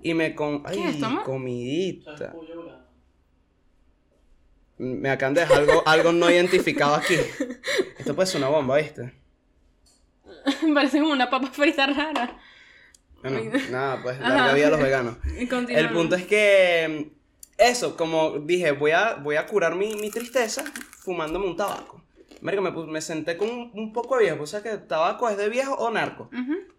[0.02, 0.64] Y me con...
[0.66, 1.24] Ay, ¿Qué es esto, amor?
[1.24, 2.34] comidita.
[4.78, 7.16] Me acaban de dejar algo, algo no identificado aquí.
[7.98, 9.14] Esto puede ser una bomba, ¿viste?
[10.74, 12.40] Parece como una papa frita rara.
[13.22, 14.30] Bueno, nada, pues Ajá.
[14.30, 15.18] larga vida a los veganos.
[15.70, 17.12] El punto es que
[17.58, 20.64] eso, como dije, voy a, voy a curar mi, mi tristeza
[21.00, 22.02] fumándome un tabaco.
[22.42, 25.50] Marico, me, senté con un, un poco de viejo, pues sabes que tabaco es de
[25.50, 26.30] viejo o narco.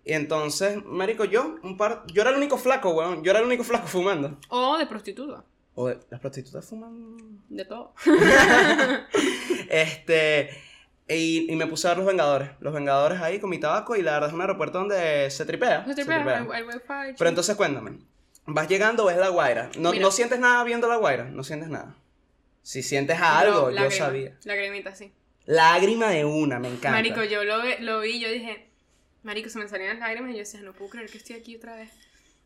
[0.05, 3.47] Y entonces, marico, yo, un par, yo era el único flaco, weón, yo era el
[3.47, 4.39] único flaco fumando.
[4.49, 5.45] O de prostituta,
[5.75, 7.17] O de- las prostitutas fuman.
[7.49, 7.93] de todo.
[9.69, 10.51] Este.
[11.09, 12.51] Y, y me puse a ver los Vengadores.
[12.61, 15.83] Los Vengadores ahí con mi tabaco y la verdad es un aeropuerto donde se tripea.
[15.85, 16.39] Se se tripea, tripea.
[16.41, 17.99] hay- hay wifi, Pero entonces cuéntame.
[18.47, 19.71] Vas llegando, ves la Guaira.
[19.79, 20.03] No, Mira.
[20.05, 21.95] no sientes nada viendo la Guaira, no sientes nada.
[22.63, 24.37] Si sientes algo, Pero yo sabía.
[24.45, 25.13] Lagrimita, sí.
[25.47, 26.91] Lágrima de una, me encanta.
[26.91, 28.71] Marico, yo lo, lo vi yo dije,
[29.23, 31.57] Marico, se me salían las lágrimas y yo decía, no puedo creer que estoy aquí
[31.57, 31.91] otra vez.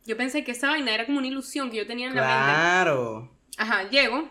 [0.07, 2.35] Yo pensé que esa vaina era como una ilusión que yo tenía en la mente.
[2.35, 3.30] Claro.
[3.57, 4.30] Ajá, llego.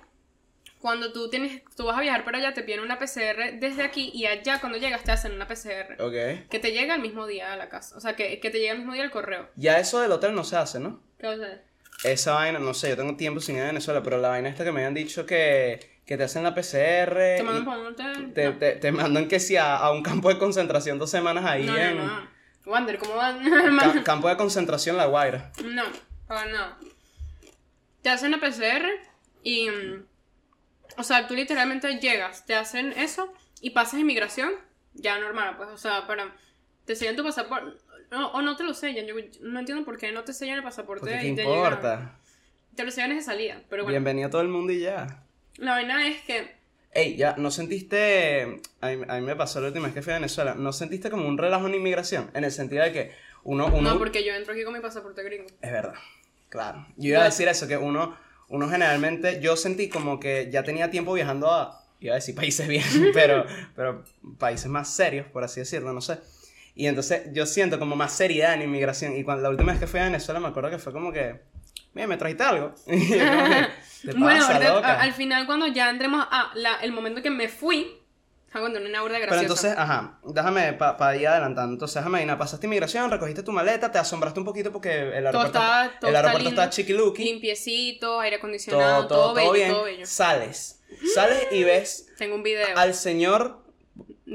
[0.79, 4.11] Cuando tú tienes, tú vas a viajar para allá, te piden una PCR desde aquí
[4.13, 6.01] y allá cuando llegas te hacen una PCR.
[6.01, 6.49] Ok.
[6.49, 7.95] Que te llega el mismo día a la casa.
[7.95, 9.49] O sea, que, que te llega el mismo día el correo.
[9.55, 11.01] Ya eso del hotel no se hace, ¿no?
[11.17, 11.63] ¿Qué vas a hacer?
[12.03, 14.65] Esa vaina, no sé, yo tengo tiempo sin ir a Venezuela, pero la vaina esta
[14.65, 17.37] que me habían dicho que, que te hacen la PCR.
[17.37, 18.33] ¿Te mandan un hotel?
[18.33, 18.57] te, No.
[18.57, 21.77] te, te mandan que si a, a un campo de concentración dos semanas ahí no,
[21.77, 21.97] en.
[21.97, 22.27] no.
[22.65, 23.39] Wander, ¿cómo van?
[23.77, 25.51] ca- campo de concentración La Guaira.
[25.63, 25.83] No,
[26.27, 26.77] para nada.
[28.01, 28.85] Te hacen la PCR
[29.43, 29.69] y.
[29.69, 30.05] mm,
[30.97, 34.51] O sea, tú literalmente llegas, te hacen eso y pasas inmigración,
[34.93, 36.35] ya normal, pues, o sea, para.
[36.85, 37.77] Te sellan tu pasaporte.
[38.11, 40.63] No, o no te lo sellan, yo no entiendo por qué no te sellan el
[40.63, 42.19] pasaporte Porque qué y te importa.
[42.75, 43.91] Te lo sellan desde salida, pero bueno.
[43.93, 45.22] Bienvenido a todo el mundo y ya.
[45.57, 46.51] La vaina es que.
[46.91, 50.11] Ey, ya, ¿no sentiste, a mí, a mí me pasó la última vez que fui
[50.11, 52.29] a Venezuela, ¿no sentiste como un relajo en inmigración?
[52.35, 53.11] En el sentido de que
[53.43, 55.47] uno, uno, No, porque yo entro aquí con mi pasaporte gringo.
[55.59, 55.95] es verdad,
[56.49, 56.85] claro.
[56.97, 58.15] Yo iba a decir eso, que uno,
[58.47, 62.67] uno generalmente, yo sentí como que ya tenía tiempo viajando a, iba a decir países
[62.67, 64.03] bien, pero, pero
[64.37, 66.19] países más serios, por así decirlo, no sé.
[66.75, 69.15] Y entonces yo siento como más seriedad en inmigración.
[69.15, 71.41] Y cuando la última vez que fui a Venezuela me acuerdo que fue como que,
[71.93, 72.73] mira, me trajiste algo.
[72.87, 73.67] Y yo como que,
[74.03, 74.87] ¿Qué Bueno, pasa, loca?
[74.87, 77.97] a- al final, cuando ya entremos a la, el momento que me fui,
[78.51, 79.41] a cuando una burda Pero graciosa.
[79.41, 81.73] entonces, ajá, déjame para ir adelantando.
[81.73, 85.57] Entonces, déjame Aina, pasaste inmigración, recogiste tu maleta, te asombraste un poquito porque el aeropuerto,
[85.57, 86.61] está- todo el está aeropuerto lindo.
[86.61, 89.69] está chiquiluki, limpiecito, aire todo, acondicionado, todo, todo, todo, bello, bien.
[89.71, 90.05] todo bello.
[90.05, 90.81] Sales,
[91.15, 92.77] sales y ves Tengo un video.
[92.77, 93.63] al señor,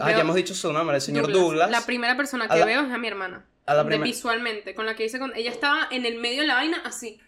[0.00, 1.70] ah, ya hemos dicho su nombre, el señor Douglas.
[1.70, 3.44] La primera persona que la- veo es a mi hermana.
[3.66, 6.46] a la De- visualmente, con la que hice con ella estaba en el medio de
[6.48, 7.20] la vaina así,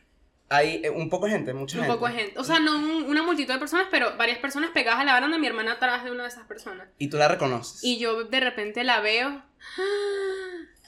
[0.52, 1.94] Hay eh, un poco de gente, mucha un gente.
[1.96, 5.00] poco de gente, o sea, no un- una multitud de personas, pero varias personas pegadas
[5.00, 6.88] a la baranda, mi hermana atrás de una de esas personas.
[6.98, 7.82] Y tú la reconoces.
[7.84, 9.42] Y yo de repente la veo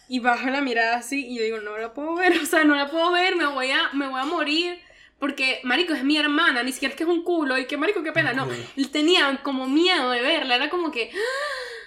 [0.08, 2.74] y bajo la mirada así y yo digo, no la puedo ver, o sea, no
[2.74, 4.78] la puedo ver, me voy a, me voy a morir.
[5.18, 8.02] Porque, marico, es mi hermana, ni siquiera es que es un culo, y que, marico,
[8.02, 8.48] qué pena, no.
[8.90, 11.12] Tenía como miedo de verla, era como que,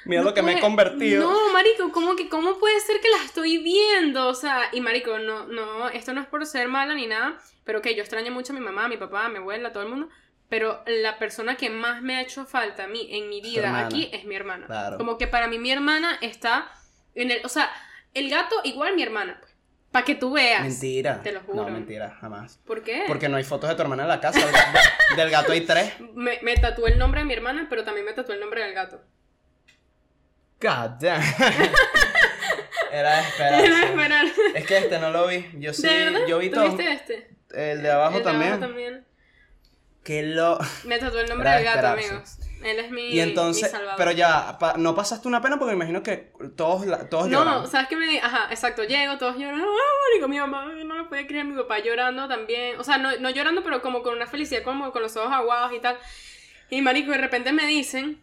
[0.05, 1.29] Mira no lo que me he puede- convertido.
[1.29, 4.27] No, marico, ¿cómo, que, ¿cómo puede ser que la estoy viendo?
[4.27, 7.81] O sea, y marico, no, no, esto no es por ser mala ni nada, pero
[7.81, 9.83] que yo extraño mucho a mi mamá, a mi papá, a mi abuela, a todo
[9.83, 10.09] el mundo,
[10.47, 14.09] pero la persona que más me ha hecho falta a mí en mi vida aquí
[14.13, 14.67] es mi hermana.
[14.67, 14.97] Claro.
[14.97, 16.71] Como que para mí mi hermana está
[17.15, 17.71] en el, o sea,
[18.13, 19.55] el gato igual mi hermana, pues,
[19.91, 20.61] para que tú veas.
[20.61, 21.21] Mentira.
[21.23, 21.63] Te lo juro.
[21.63, 22.59] No, mentira, jamás.
[22.65, 23.05] ¿Por qué?
[23.07, 24.39] Porque no hay fotos de tu hermana en la casa.
[24.45, 24.53] del-
[25.17, 25.93] del gato hay tres.
[26.13, 28.73] Me, me tatué el nombre de mi hermana, pero también me tatué el nombre del
[28.73, 29.01] gato.
[30.61, 31.21] God damn.
[32.91, 33.83] Era de Era esperarse.
[33.85, 34.25] esperar.
[34.55, 35.45] Es que este no lo vi.
[35.55, 36.65] Yo sí, ¿De yo vi ¿Tú todo.
[36.69, 37.29] viste este?
[37.51, 38.51] El de abajo El de también.
[38.53, 39.05] abajo también.
[40.03, 40.57] Que lo.
[40.85, 42.37] Me tatuó el nombre del de gato, amigos.
[42.63, 43.95] Él es mi, Y entonces, mi salvador.
[43.97, 47.43] pero ya, pa- no pasaste una pena porque me imagino que todos, la- todos No,
[47.43, 47.67] lloran.
[47.67, 48.17] ¿sabes qué me di?
[48.17, 49.61] Ajá, exacto, llego, todos lloran.
[49.61, 49.65] ¡Ah,
[50.11, 50.65] marico, mi mamá!
[50.65, 52.79] No lo puede creer, mi papá llorando también.
[52.79, 55.73] O sea, no, no llorando, pero como con una felicidad, como con los ojos aguados
[55.73, 55.97] y tal.
[56.69, 58.19] Y marico, de repente me dicen,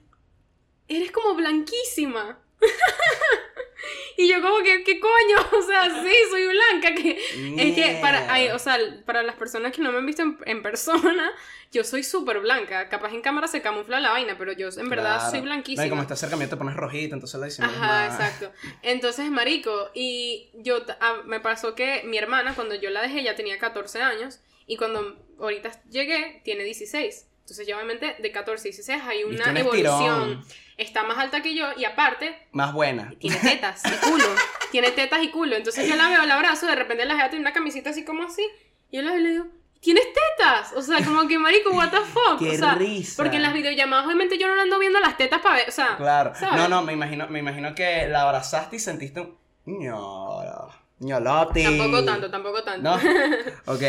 [0.97, 2.39] eres como blanquísima.
[4.17, 5.13] y yo como que, ¿qué coño?
[5.59, 6.95] O sea, sí, soy blanca.
[6.95, 7.11] Que...
[7.59, 10.39] Es que para, ay, o sea, para las personas que no me han visto en,
[10.45, 11.33] en persona,
[11.73, 12.89] yo soy súper blanca.
[12.89, 15.89] Capaz en cámara se camufla la vaina, pero yo en verdad soy blanquísima.
[15.89, 18.53] como está cerca mío te pones rojita, entonces la dicen Ajá, exacto.
[18.83, 23.23] Entonces, marico, y yo t- ah, me pasó que mi hermana, cuando yo la dejé,
[23.23, 27.27] ya tenía 14 años, y cuando ahorita llegué, tiene 16.
[27.43, 29.91] Entonces, ya obviamente, de 14 a 16 hay una un evolución.
[29.93, 30.45] estirón.
[30.79, 33.13] Está más alta que yo, y aparte, Más buena.
[33.21, 34.25] tiene tetas y culo.
[34.71, 35.55] tiene tetas y culo.
[35.57, 38.23] Entonces, yo la veo, la abrazo, de repente la veo tiene una camisita así como
[38.25, 38.43] así,
[38.91, 39.47] y yo la veo y le digo,
[39.81, 40.73] ¿tienes tetas?
[40.75, 42.39] O sea, como que, marico, what the fuck.
[42.39, 43.15] Qué o sea, risa.
[43.23, 45.97] Porque en las videollamadas, obviamente, yo no ando viendo las tetas para ver, o sea,
[45.97, 46.33] Claro.
[46.35, 46.57] ¿sabes?
[46.57, 49.37] No, no, me imagino, me imagino que la abrazaste y sentiste un.
[49.67, 51.65] ño- ñolote.
[51.65, 52.83] Tampoco tanto, tampoco tanto.
[52.83, 52.97] No.
[53.67, 53.83] Ok.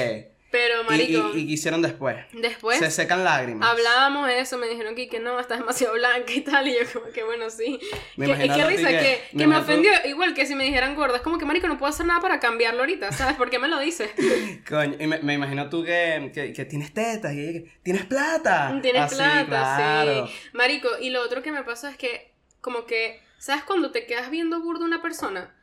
[0.54, 2.16] Pero, Y, marico, y, y qué hicieron después.
[2.32, 3.68] después Se secan lágrimas.
[3.68, 7.12] hablábamos eso, me dijeron que, que no, estás demasiado blanca y tal, y yo como
[7.12, 7.80] que bueno, sí.
[8.18, 10.54] Me que, y qué risa, que- que, me que me imagino- ofendió, igual que si
[10.54, 13.36] me dijeran gorda, es como que, marico, no puedo hacer nada para cambiarlo ahorita, ¿sabes?
[13.36, 14.12] ¿Por qué me lo dices?
[14.70, 18.78] Coño, y me, me imagino tú que, que, tienes tetas y que, tienes plata.
[18.84, 20.28] Tienes Así, plata, claro.
[20.28, 20.34] sí.
[20.54, 24.30] Marico, y lo otro que me pasa es que, como que, ¿sabes cuando te quedas
[24.30, 25.56] viendo burdo una persona?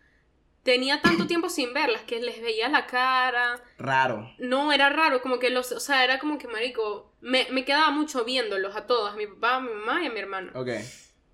[0.70, 4.32] Tenía tanto tiempo sin verlas que les veía la cara, Raro.
[4.38, 7.90] No, era raro, como que los, o sea, era como que, marico, me, me quedaba
[7.90, 10.52] mucho viéndolos a todos, a mi papá, a mi mamá y a mi hermano.
[10.54, 10.68] Ok.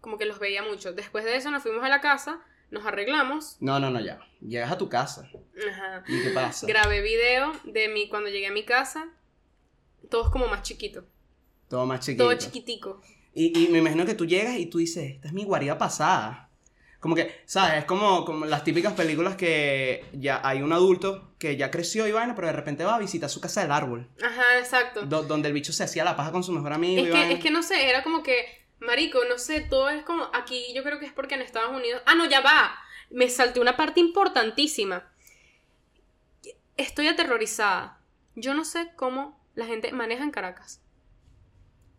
[0.00, 0.94] Como que los veía mucho.
[0.94, 3.58] Después de eso nos fuimos a la casa, nos arreglamos.
[3.60, 4.20] No, no, no, ya.
[4.40, 5.28] Llegas a tu casa.
[5.70, 6.02] Ajá.
[6.08, 6.66] ¿Y qué pasa?
[6.66, 9.06] Grabé video de mi cuando llegué a mi casa.
[10.08, 11.04] Todo es como más chiquito.
[11.68, 12.24] Todo más chiquito.
[12.24, 13.02] Todo chiquitico.
[13.34, 16.45] Y, y me imagino que tú llegas y tú dices, esta es mi guarida pasada.
[17.06, 17.78] Como que, ¿sabes?
[17.78, 22.10] Es como, como las típicas películas que ya hay un adulto que ya creció y
[22.10, 24.10] vaina, pero de repente va a visitar su casa del árbol.
[24.20, 25.02] Ajá, exacto.
[25.02, 27.00] do- donde el bicho se hacía la paja con su mejor amigo.
[27.00, 27.32] Es y que, vaina.
[27.34, 28.44] es que no sé, era como que,
[28.80, 32.02] marico, no sé, todo es como, aquí yo creo que es porque en Estados Unidos,
[32.06, 32.76] ah, no, ya va,
[33.10, 35.08] me salté una parte importantísima.
[36.76, 38.00] Estoy aterrorizada.
[38.34, 40.80] Yo no sé cómo la gente maneja en Caracas.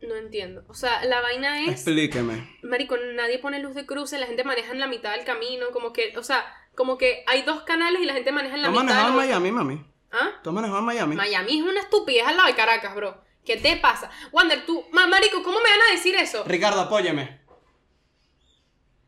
[0.01, 0.63] No entiendo.
[0.67, 2.57] O sea, la vaina es, Explíqueme.
[2.63, 5.91] marico, nadie pone luz de cruce, la gente maneja en la mitad del camino, como
[5.91, 8.73] que, o sea, como que hay dos canales y la gente maneja en la ¿Tú
[8.73, 8.83] mitad.
[8.86, 9.15] manejado en.
[9.15, 9.86] Miami, mami?
[10.12, 10.29] ¿Ah?
[10.43, 11.15] ¿Tú has manejado en Miami?
[11.15, 13.21] Miami es una estupidez al lado de Caracas, bro.
[13.43, 14.12] ¿Qué te pasa?
[14.31, 16.43] Wander, tú, ma- marico, ¿cómo me van a decir eso?
[16.45, 17.41] Ricardo, apóyeme.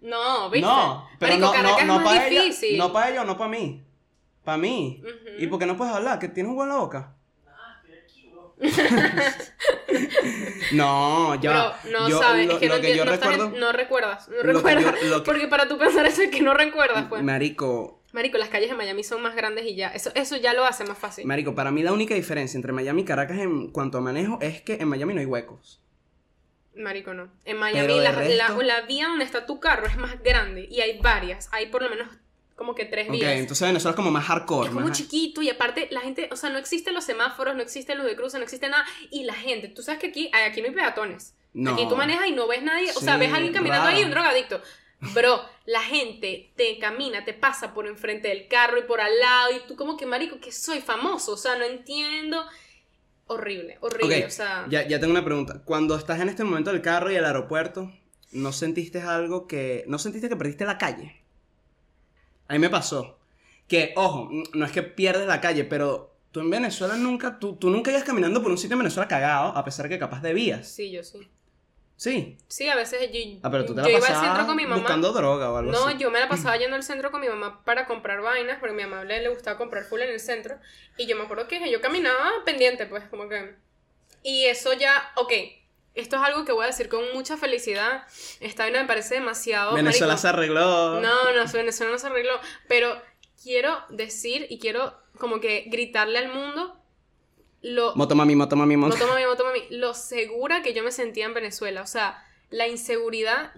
[0.02, 0.65] No, ¿viste?
[0.67, 2.41] No, pero marico, no, Caracas no, no es más para ella.
[2.43, 2.78] difícil.
[2.78, 3.84] No para ella o no para mí.
[4.43, 5.04] Para mí.
[5.38, 6.19] ¿Y por qué no puedes hablar?
[6.19, 7.15] ¿Que tienes un huevo en la boca?
[10.74, 11.52] no, ya.
[11.52, 13.50] Bro, no yo, sabes, lo, es que, lo no, que yo no en- recuerdo.
[13.52, 14.95] no recuerdas, no recuerdas.
[15.02, 17.24] yo- lo que- Porque para tú pensar eso es que no recuerdas, pues.
[17.24, 19.89] Marico, Marico, las calles de Miami son más grandes y ya.
[19.89, 21.26] Eso, eso ya lo hace más fácil.
[21.26, 24.62] Marico, para mí la única diferencia entre Miami y Caracas en cuanto a manejo es
[24.62, 25.82] que en Miami no hay huecos.
[26.76, 27.30] Marico, no.
[27.45, 30.67] En Miami Pero la, resto- la- la vía donde está tu carro es más grande
[30.69, 31.50] y hay varias.
[31.52, 32.08] Hay por lo menos
[32.60, 33.32] como que tres Ok, vías.
[33.38, 34.67] entonces Venezuela es como más hardcore.
[34.67, 37.63] Es como más- chiquito y aparte la gente, o sea, no existen los semáforos, no
[37.63, 38.86] existe luz de cruce, no existe nada.
[39.10, 41.34] Y la gente, tú sabes que aquí, aquí no hay peatones.
[41.54, 41.74] No.
[41.74, 43.98] Aquí tú manejas y no ves nadie, o sea, ves a alguien caminando raro.
[43.98, 44.62] ahí, un drogadicto.
[45.13, 49.52] Bro, la gente te camina, te pasa por enfrente del carro y por al lado
[49.56, 52.45] y tú como que, marico, que soy famoso, o sea, no entiendo.
[53.28, 54.65] Horrible, horrible, Ok, o sea...
[54.69, 55.62] ya, ya tengo una pregunta.
[55.63, 57.91] Cuando estás en este momento del carro y el aeropuerto,
[58.32, 59.84] ¿no sentiste algo que...
[59.88, 61.19] ¿No sentiste que perdiste la calle?
[62.50, 63.18] A mí me pasó.
[63.68, 67.40] Que, ojo, no es que pierdes la calle, pero tú en Venezuela nunca...
[67.40, 70.00] Tú, tú nunca ibas caminando por un sitio en Venezuela cagado, a pesar de que
[70.00, 70.68] capaz debías.
[70.68, 71.30] Sí, yo sí.
[71.96, 72.38] Sí.
[72.48, 74.64] Sí, a veces yo, Ah, pero tú te yo la iba al centro con mi
[74.64, 74.78] mamá.
[74.78, 75.98] buscando droga o algo No, así.
[75.98, 78.78] yo me la pasaba yendo al centro con mi mamá para comprar vainas, porque a
[78.78, 80.58] mi mamá le, le gustaba comprar full en el centro.
[80.98, 83.54] Y yo me acuerdo que yo caminaba pendiente, pues, como que.
[84.24, 85.32] Y eso ya, ok.
[86.00, 88.04] Esto es algo que voy a decir con mucha felicidad.
[88.40, 89.76] Esta vaina me parece demasiado.
[89.76, 90.22] Venezuela marico.
[90.22, 91.02] se arregló.
[91.02, 92.34] No, no, Venezuela no se arregló.
[92.68, 93.02] Pero
[93.42, 96.76] quiero decir y quiero como que gritarle al mundo
[97.62, 99.02] lo, Motomami, motomami, motomami.
[99.02, 101.82] Motomami, motomami, lo segura que yo me sentía en Venezuela.
[101.82, 103.52] O sea, la inseguridad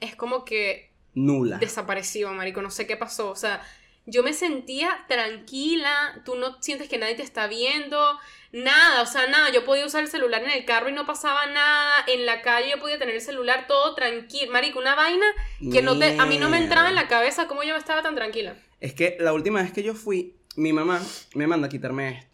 [0.00, 1.58] es como que Nula.
[1.58, 2.62] desapareció, marico.
[2.62, 3.30] No sé qué pasó.
[3.30, 3.62] O sea,
[4.08, 6.20] yo me sentía tranquila.
[6.24, 8.18] Tú no sientes que nadie te está viendo.
[8.52, 9.50] Nada, o sea, nada.
[9.50, 12.04] Yo podía usar el celular en el carro y no pasaba nada.
[12.06, 14.50] En la calle yo podía tener el celular todo tranquilo.
[14.50, 15.26] Marico, una vaina
[15.70, 18.14] que no te, a mí no me entraba en la cabeza cómo yo estaba tan
[18.14, 18.56] tranquila.
[18.80, 21.02] Es que la última vez que yo fui, mi mamá
[21.34, 22.28] me manda a quitarme esto.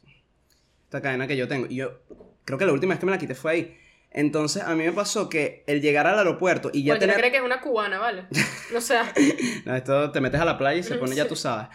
[0.84, 1.66] Esta cadena que yo tengo.
[1.68, 2.02] Y yo
[2.44, 3.80] creo que la última vez que me la quité fue ahí.
[4.16, 7.16] Entonces a mí me pasó que el llegar al aeropuerto y ya tener...
[7.16, 8.27] cree que es una cubana, ¿vale?
[8.77, 9.12] O sea,
[9.66, 11.66] No, esto te metes a la playa y se pone, ya tú sabes.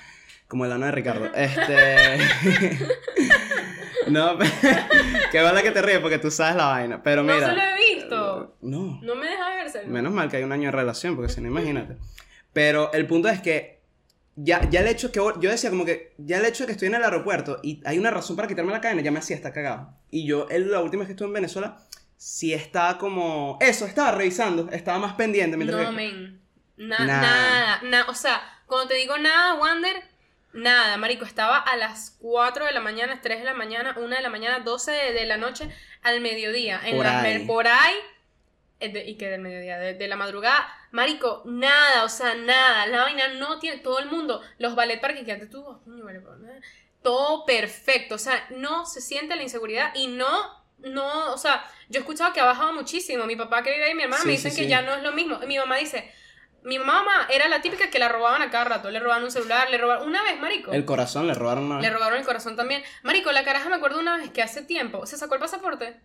[0.47, 1.25] Como el ano de Ricardo.
[1.35, 2.17] Este.
[4.07, 4.37] no,
[5.31, 7.03] qué vale que te ríes porque tú sabes la vaina.
[7.03, 7.49] Pero no mira.
[7.49, 8.57] se lo he visto.
[8.61, 8.99] No.
[9.03, 9.85] No me deja verse.
[9.85, 11.97] Menos mal que hay un año de relación, porque si no, imagínate.
[12.53, 13.79] Pero el punto es que
[14.35, 16.87] ya, ya el hecho que yo decía como que ya el hecho de que estoy
[16.87, 19.53] en el aeropuerto y hay una razón para quitarme la cadena ya me hacía estar
[19.53, 19.93] cagado.
[20.09, 21.77] Y yo el- la última vez que estuve en Venezuela
[22.21, 26.41] sí estaba como eso, estaba revisando, estaba más pendiente mientras No, que- men.
[26.75, 27.21] Na- Nada.
[27.21, 27.79] nada.
[27.83, 30.03] na- o sea, cuando te digo nada, Wander,
[30.53, 31.23] nada, marico.
[31.23, 34.59] Estaba a las 4 de la mañana, 3 de la mañana, 1 de la mañana,
[34.59, 35.69] 12 de, de la noche,
[36.03, 36.81] al mediodía.
[36.83, 37.45] En Por la, ahí.
[37.45, 37.95] por ahí.
[38.81, 39.77] eh, de- ¿Y que del mediodía?
[39.77, 40.67] De, de la madrugada.
[40.91, 42.85] Marico, nada, o sea, nada.
[42.87, 43.77] La vaina no tiene.
[43.79, 44.41] Todo el mundo.
[44.57, 45.61] Los ballet parking que antes tú.
[45.65, 45.81] oh.
[47.01, 48.15] Todo perfecto.
[48.15, 50.58] O sea, no se siente la inseguridad y no.
[50.81, 53.25] No, o sea, yo he escuchado que ha bajado muchísimo.
[53.25, 54.69] Mi papá que vive ahí, mi hermana, Sí, me sí, dicen que sí.
[54.69, 55.39] ya no es lo mismo.
[55.39, 56.11] Mi mamá dice,
[56.63, 58.89] mi mamá era la típica que la robaban a cada rato.
[58.89, 60.07] Le robaban un celular, le robaban.
[60.07, 60.71] Una vez, marico.
[60.71, 62.83] el corazón le robaron una Le robaron el corazón también.
[63.03, 65.99] Marico, la caraja me acuerdo una vez que hace tiempo se sacó el pasaporte.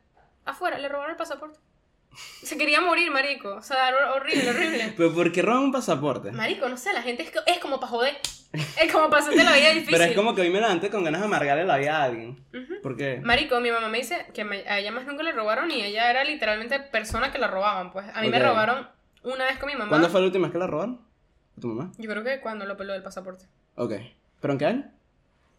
[0.44, 1.58] Afuera, le robaron el pasaporte.
[2.42, 3.54] Se quería morir, marico.
[3.56, 4.94] O sea, hor- horrible, horrible.
[4.96, 6.32] Pero ¿por qué roban un pasaporte?
[6.32, 8.16] Marico, no sé, la gente es, co- es como para joder.
[8.52, 9.90] Es como para hacerte la vida difícil.
[9.98, 12.44] Pero es como que hoy me levanté con ganas de amargarle la vida a alguien.
[12.54, 12.80] Ujú.
[12.82, 13.20] ¿Por qué?
[13.22, 16.08] Marico, mi mamá me dice que me- a ella más nunca le robaron y ella
[16.10, 17.90] era literalmente persona que la robaban.
[17.92, 18.44] Pues a mí me Ok.
[18.44, 18.88] robaron
[19.24, 19.88] una vez con mi mamá.
[19.88, 21.00] ¿Cuándo fue la última vez que la robaron?
[21.56, 21.90] ¿A tu mamá?
[21.98, 23.46] Yo creo que cuando lo peló del pasaporte.
[23.76, 23.92] Ok.
[24.40, 24.90] ¿Pero en qué año?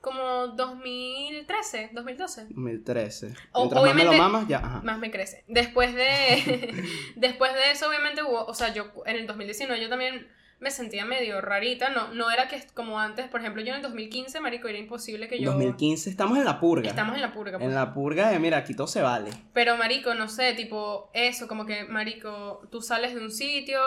[0.05, 2.41] Como 2013, 2012.
[2.49, 3.33] 2013.
[3.53, 4.81] O- Mientras más me lo obviamente- mamas, ya, ajá.
[4.83, 5.43] Más me crece.
[5.47, 6.83] Después de.
[7.15, 8.45] después de eso, obviamente hubo.
[8.45, 10.27] O sea, yo en el 2019 yo también
[10.59, 11.89] me sentía medio rarita.
[11.89, 15.27] No, no era que como antes, por ejemplo, yo en el 2015, marico, era imposible
[15.27, 15.51] que yo...
[15.53, 16.87] 2015 estamos en la purga.
[16.89, 17.57] Estamos en la purga.
[17.57, 17.67] pues.
[17.67, 19.31] En la purga de, mira, aquí todo se vale.
[19.53, 23.81] Pero, marico, no sé, tipo, eso, como que, marico, tú sales de un sitio,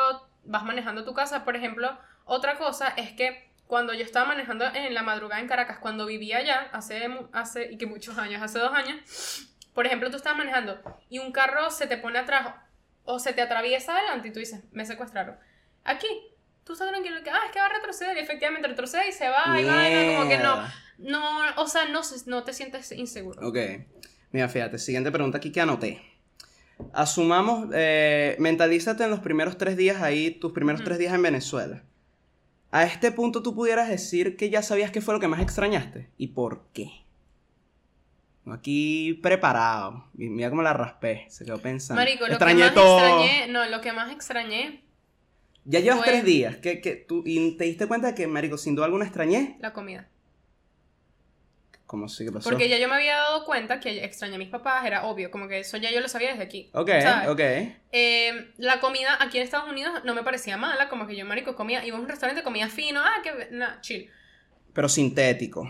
[0.44, 1.96] vas manejando tu casa, por ejemplo.
[2.24, 6.38] Otra cosa es que cuando yo estaba manejando en la madrugada en Caracas, cuando vivía
[6.38, 8.98] allá, hace, hace, y que muchos años, hace dos años,
[9.74, 12.54] por ejemplo, tú estabas manejando y un carro se te pone atrás
[13.04, 15.36] o se te atraviesa adelante y tú dices, me secuestraron.
[15.84, 16.06] Aquí,
[16.64, 19.28] tú estás tranquilo, que, ah, es que va a retroceder, y efectivamente retrocede y se
[19.28, 20.66] va, y va, y va, como que no,
[20.98, 23.46] no, o sea, no, no te sientes inseguro.
[23.46, 23.58] Ok.
[24.32, 26.02] Mira, fíjate, siguiente pregunta aquí que anoté.
[26.92, 30.86] Asumamos, eh, mentalízate en los primeros tres días ahí, tus primeros Ujú.
[30.86, 31.82] tres días en Venezuela.
[32.70, 36.10] A este punto tú pudieras decir que ya sabías qué fue lo que más extrañaste
[36.18, 36.90] y por qué.
[38.50, 40.04] Aquí preparado.
[40.16, 41.26] Y mira cómo la raspé.
[41.28, 42.00] Se quedó pensando.
[42.00, 42.98] Marico, lo Extrañé que más todo.
[42.98, 44.82] extrañé, no, lo que más extrañé,
[45.64, 46.56] Ya llevas fue- tres días.
[46.56, 49.56] Que, que tú, y te diste cuenta de que, Marico, sin duda alguna extrañé.
[49.60, 50.08] la comida.
[52.44, 55.48] Porque ya yo me había dado cuenta que extrañé a mis papás, era obvio, como
[55.48, 56.70] que eso ya yo lo sabía desde aquí.
[56.74, 57.28] Ok, ¿sabes?
[57.28, 57.40] ok.
[57.92, 61.56] Eh, la comida aquí en Estados Unidos no me parecía mala, como que yo, marico,
[61.56, 64.10] comía, iba a un restaurante, comía fino, ah, que, nah, chill.
[64.74, 65.68] Pero sintético.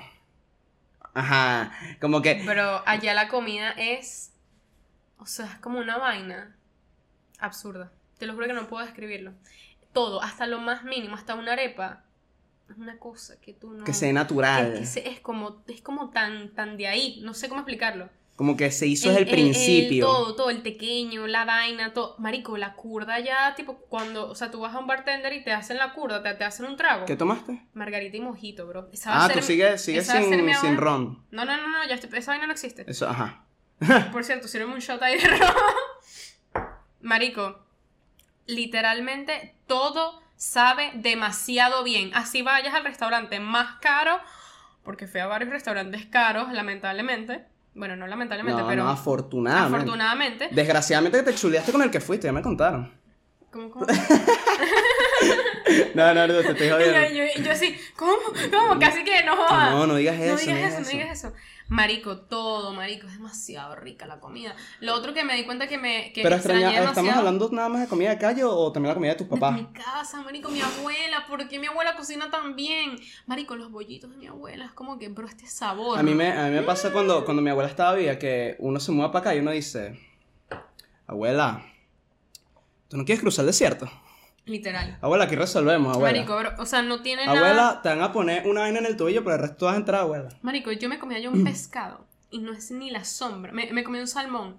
[1.14, 1.72] Ajá.
[2.00, 2.42] Como que.
[2.44, 4.32] Pero allá la comida es,
[5.18, 6.56] o sea, es como una vaina
[7.38, 7.92] absurda.
[8.18, 9.34] Te lo juro que no puedo describirlo.
[9.92, 12.04] Todo, hasta lo más mínimo, hasta una arepa,
[12.76, 13.84] una cosa que tú no...
[13.84, 14.74] Que sea natural.
[14.74, 18.08] que- que se- es como, es como tan, tan de ahí, no sé cómo explicarlo.
[18.36, 20.06] Como que se hizo El- desde el principio.
[20.06, 22.14] todo, todo, el pequeño, la vaina, todo.
[22.18, 25.50] Marico, la curda ya, tipo, cuando, o sea, tú vas a un bartender y te
[25.52, 27.04] hacen la curda, te, te hacen un trago.
[27.04, 27.66] ¿Qué tomaste?
[27.74, 28.88] Margarita y mojito, bro.
[28.92, 31.24] Esa va a Ah, ser tú sigues, a mi sin, sin ron.
[31.32, 32.84] No, no, no, no, ya estoy- esa vaina no existe.
[32.88, 33.44] Eso, ajá.
[34.12, 35.48] Por cierto, sirve un shot ahí de ron.
[37.00, 37.64] Marico,
[38.46, 42.10] literalmente todo sabe demasiado bien.
[42.14, 44.18] Así vayas al restaurante más caro,
[44.82, 47.44] porque fui a varios restaurantes caros, lamentablemente.
[47.74, 49.76] Bueno, no lamentablemente, No, pero no, afortunadamente.
[49.76, 50.48] afortunadamente.
[50.50, 52.90] Desgraciadamente te chuleaste con el que fuiste, ya me contaron.
[53.52, 53.86] ¿Cómo, cómo?
[55.94, 57.14] No, no, no, te estoy Y yo, jodiendo.
[57.14, 58.16] yo, yo así, ¿cómo?
[58.50, 58.78] ¿Cómo?
[58.80, 59.70] Casi que no jodas.
[59.72, 60.34] No, no digas eso.
[60.34, 61.32] No digas eso, no digas eso.
[61.70, 64.56] Marico, todo, marico, es demasiado rica la comida.
[64.80, 67.68] Lo otro que me di cuenta que me que Pero extraña, ¿estamos demasiado- hablando nada
[67.68, 69.52] más de comida de calle o también la comida de tus papás?
[69.54, 72.98] Mi casa, marico, mi abuela, ¿por qué mi abuela cocina tan bien?
[73.26, 75.98] Marico, los bollitos de mi abuela, es como que, bro, este sabor.
[75.98, 78.80] A mí me, a mí me pasa cuando, cuando mi abuela estaba viva que uno
[78.80, 79.98] se mueva para acá y uno dice,
[81.06, 81.62] abuela,
[82.88, 83.90] ¿tú no quieres cruzar el desierto?
[84.48, 84.98] Literal.
[85.00, 86.18] Abuela, aquí resolvemos, abuela.
[86.18, 87.38] Marico, bro, o sea, no tiene nada...
[87.38, 89.78] abuela, te van a poner una vaina en el tobillo, pero el resto vas a
[89.78, 90.28] entrar, abuela.
[90.42, 93.52] Marico, yo me comía yo un pescado y no es ni la sombra.
[93.52, 94.56] Me, me comí un salmón.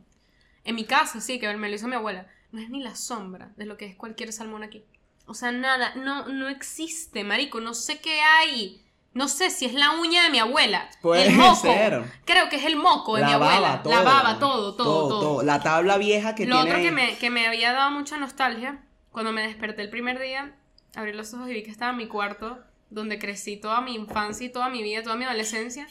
[0.63, 2.28] En mi casa, sí, que me lo hizo mi abuela.
[2.52, 4.84] No es ni la sombra de lo que es cualquier salmón aquí.
[5.25, 7.62] O sea, nada, no, no existe, marico.
[7.62, 8.84] No sé qué hay.
[9.13, 10.89] No sé si es la uña de mi abuela.
[11.02, 11.62] Puede el moco.
[11.62, 12.04] ser.
[12.25, 13.60] Creo que es el moco de mi la abuela.
[13.60, 13.93] baba, todo.
[13.93, 15.43] La baba, todo, todo, todo.
[15.43, 18.80] La tabla vieja que Lo tiene otro que me, que me había dado mucha nostalgia,
[19.12, 20.56] cuando me desperté el primer día,
[20.95, 24.45] abrí los ojos y vi que estaba en mi cuarto, donde crecí toda mi infancia
[24.45, 25.88] y toda mi vida, toda mi adolescencia.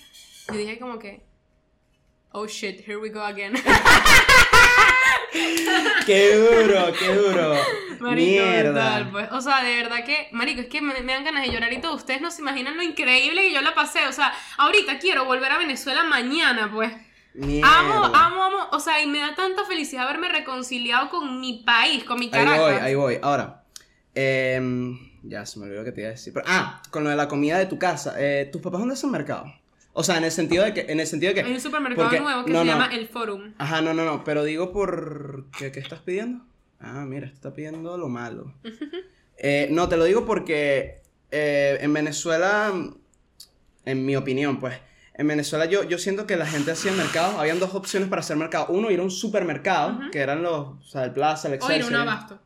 [0.52, 1.24] Y dije como que,
[2.32, 3.54] oh shit, here we go again.
[6.06, 7.54] Qué duro, qué duro.
[8.00, 9.08] Marico, Mierda.
[9.10, 9.28] pues.
[9.32, 11.80] O sea, de verdad que, marico, es que me, me dan ganas de llorar y
[11.80, 11.94] todo.
[11.94, 14.06] Ustedes no se imaginan lo increíble que yo la pasé.
[14.06, 16.92] O sea, ahorita quiero volver a Venezuela mañana, pues.
[17.34, 17.78] Mierda.
[17.80, 18.56] Amo, amo, amo.
[18.72, 22.30] O sea, y me da tanta felicidad haberme reconciliado con mi país, con mi Ahí
[22.32, 22.60] Caracas.
[22.60, 23.18] voy, ahí voy.
[23.22, 23.64] Ahora,
[24.14, 26.32] em, ya se me olvidó que te iba a decir.
[26.32, 28.14] Pero, ah, con lo de la comida de tu casa.
[28.18, 29.44] eh, ¿Tus papás dónde hacen mercado?
[29.92, 31.46] O sea, en el sentido de que, en el sentido de que.
[31.46, 32.72] Hay un supermercado porque- nuevo que no, se no.
[32.72, 33.52] llama El Forum.
[33.58, 34.24] Ajá, no, no, no.
[34.24, 35.46] Pero digo por.
[35.58, 36.44] ¿Qué, qué estás pidiendo?
[36.80, 38.52] Ah, mira, está pidiendo lo malo.
[39.40, 42.72] Eh, no, te lo digo porque eh, en Venezuela,
[43.84, 44.76] en mi opinión, pues,
[45.18, 47.38] en Venezuela yo, yo siento que la gente hacía mercado.
[47.38, 48.66] Habían dos opciones para hacer mercado.
[48.70, 50.10] Uno, ir a un supermercado, Ujú.
[50.10, 51.92] que eran los, o sea, el Plaza, el O ir a Excelsior.
[52.00, 52.38] un abasto.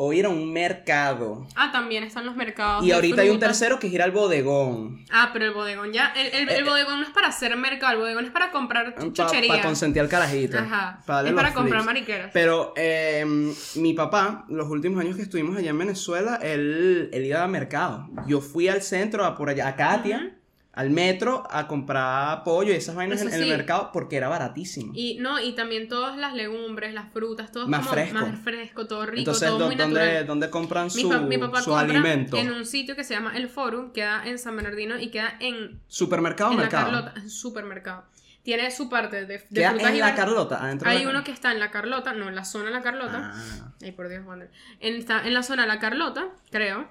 [0.00, 1.48] O ir a un mercado.
[1.56, 2.84] Ah, también están los mercados.
[2.84, 5.04] Y ahorita hay un tercero que es ir al bodegón.
[5.10, 6.12] Ah, pero el bodegón ya.
[6.14, 8.94] El, el, el Eh, bodegón no es para hacer mercado, el bodegón es para comprar
[8.94, 9.60] Para chuchería.
[9.60, 10.56] consentir al carajito.
[10.56, 11.02] Ajá.
[11.04, 11.86] pa' darle es para comprar flips.
[11.86, 12.30] mariqueras.
[12.32, 13.26] Pero eh,
[13.74, 18.06] mi papá, los últimos años que estuvimos allá en Venezuela, él, él iba a mercado.
[18.28, 20.37] Yo fui al centro, a por allá, a Katia.
[20.78, 24.28] Al metro, a comprar pollo y esas vainas en, Eso en el mercado porque era
[24.28, 24.92] baratísimo.
[24.94, 28.14] Y no, y también todas las legumbres, las frutas, todo Más como fresco.
[28.14, 30.26] más fresco, todo rico, Entonces, todo ¿dó- muy ¿dónde, natural.
[30.28, 32.36] ¿dónde compran Mi, su, pa- mi papá su compra alimento?
[32.36, 35.80] en un sitio que se llama El Forum, queda en San Bernardino y queda en,
[35.88, 36.84] ¿Supermercado o en la mercado?
[36.92, 38.04] Carlota, en supermercado.
[38.44, 41.10] Tiene su parte de, de Queda frutas en y la Carlota, adentro de Hay la-
[41.10, 43.32] uno que está en la Carlota, no, en la zona de la Carlota.
[43.34, 43.72] Ah.
[43.82, 44.48] Ay, por Dios, Wander.
[44.80, 46.88] En, está en la zona de la Carlota, creo.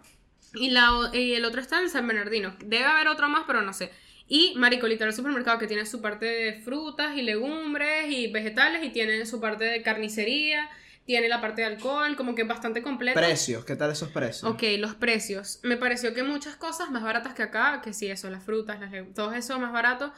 [0.54, 2.56] Y, la, y el otro está en San Bernardino.
[2.64, 3.92] Debe haber otro más, pero no sé.
[4.28, 8.84] Y Marico, literal, el supermercado que tiene su parte de frutas y legumbres y vegetales
[8.84, 10.70] y tiene su parte de carnicería,
[11.06, 13.18] tiene la parte de alcohol, como que bastante completo.
[13.18, 14.44] Precios, ¿qué tal esos precios?
[14.44, 15.60] Ok, los precios.
[15.64, 18.92] Me pareció que muchas cosas más baratas que acá, que sí, eso, las frutas, las
[19.14, 20.12] todo eso más barato.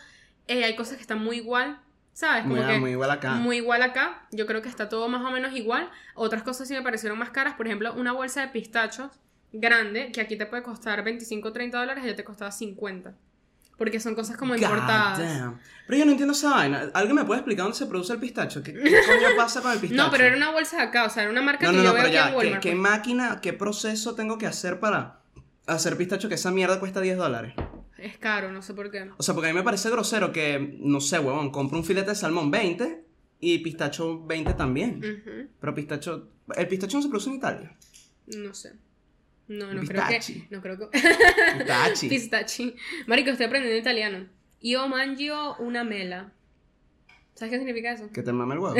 [0.47, 1.79] Eh, hay cosas que están muy igual,
[2.11, 2.41] ¿sabes?
[2.43, 3.33] Como Muy, que muy igual acá.
[3.33, 4.25] muy igual acá.
[4.31, 5.87] Yo creo que está todo más o menos igual.
[6.15, 7.53] Otras cosas sí me parecieron más caras.
[7.53, 9.11] Por ejemplo, una bolsa de pistachos
[9.51, 13.13] grande, que aquí te puede costar 25 o 30 dólares, allá te costaba 50.
[13.77, 15.19] Porque son cosas como God importadas.
[15.19, 15.57] damn.
[15.87, 16.89] Pero yo no entiendo esa vaina.
[16.93, 18.61] ¿Alguien me puede explicar dónde se produce el pistacho?
[18.61, 20.03] ¿Qué, qué coño pasa con el pistacho?
[20.03, 21.83] No, pero era una bolsa de acá, o sea, era una marca No, que no,
[21.83, 22.59] yo no, veo pero aquí en ya.
[22.59, 22.81] ¿Qué, pues.
[22.81, 25.21] máquina, qué proceso tengo que hacer para
[25.65, 27.53] hacer pistacho que esa mierda cuesta 10 dólares?
[27.97, 29.09] Es caro, no sé por qué.
[29.17, 32.09] O sea, porque a mí me parece grosero que, no sé, huevón, compro un filete
[32.09, 33.05] de salmón 20
[33.39, 35.49] y pistacho 20 también.
[35.59, 36.27] Pero pistacho.
[36.55, 37.77] El pistacho no se produce en Italia.
[38.27, 38.73] No sé.
[39.49, 40.33] No, no Pistachi.
[40.33, 40.55] creo que.
[40.55, 40.87] No creo que.
[41.57, 42.07] Pistachi.
[42.09, 42.75] Pistachi.
[43.07, 44.27] Marico, estoy aprendiendo italiano.
[44.61, 46.31] Io mangio una mela.
[47.33, 48.09] ¿Sabes qué significa eso?
[48.11, 48.75] que te mame el huevo.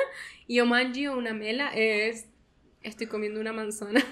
[0.48, 2.26] Io mangio una mela es.
[2.82, 4.02] Estoy comiendo una manzana.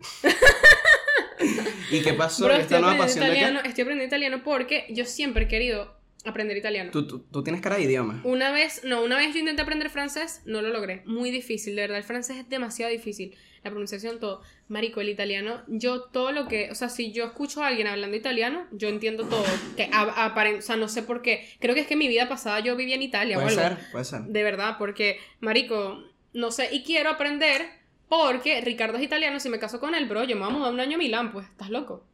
[1.90, 2.44] ¿Y qué pasó?
[2.44, 3.62] Bro, ¿Y estoy esta nueva aprendiendo pasión de italiano.
[3.62, 3.68] qué?
[3.68, 6.90] Estoy aprendiendo italiano porque yo siempre he querido aprender italiano.
[6.90, 8.20] Tú, tú, tú tienes cara de idioma.
[8.24, 11.02] Una vez, no, una vez yo intenté aprender francés, no lo logré.
[11.06, 11.98] Muy difícil, de verdad.
[11.98, 13.36] El francés es demasiado difícil.
[13.62, 14.40] La pronunciación, todo.
[14.68, 16.70] Marico, el italiano, yo todo lo que.
[16.70, 19.44] O sea, si yo escucho a alguien hablando italiano, yo entiendo todo.
[19.76, 21.46] Que a- o sea, no sé por qué.
[21.60, 23.76] Creo que es que en mi vida pasada yo vivía en Italia o Puede algo.
[23.76, 24.22] ser, puede ser.
[24.22, 26.02] De verdad, porque, Marico,
[26.32, 26.70] no sé.
[26.74, 27.68] Y quiero aprender
[28.08, 29.38] porque Ricardo es italiano.
[29.40, 31.30] Si me caso con él, bro, yo me voy a mudar un año a Milán,
[31.30, 31.46] pues.
[31.46, 32.06] ¿Estás loco?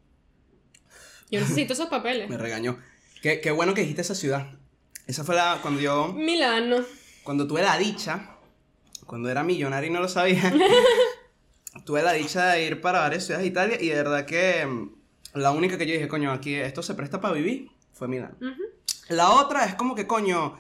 [1.31, 2.29] Yo necesito esos papeles.
[2.29, 2.79] Me regañó.
[3.23, 4.49] Qué, qué bueno que dijiste esa ciudad.
[5.07, 5.61] Esa fue la.
[5.63, 6.09] Cuando yo.
[6.13, 6.79] Milano.
[7.23, 8.31] Cuando tuve la dicha.
[9.07, 10.53] Cuando era millonario y no lo sabía.
[11.87, 13.79] tuve la dicha de ir para varias ciudades de Italia.
[13.81, 14.67] Y de verdad que.
[14.67, 14.91] mm,
[15.35, 17.69] La única que yo dije, coño, aquí esto se presta para vivir.
[17.95, 18.37] Fue Milán.
[18.41, 18.63] Ujú.
[19.09, 20.59] La otra es como que, coño.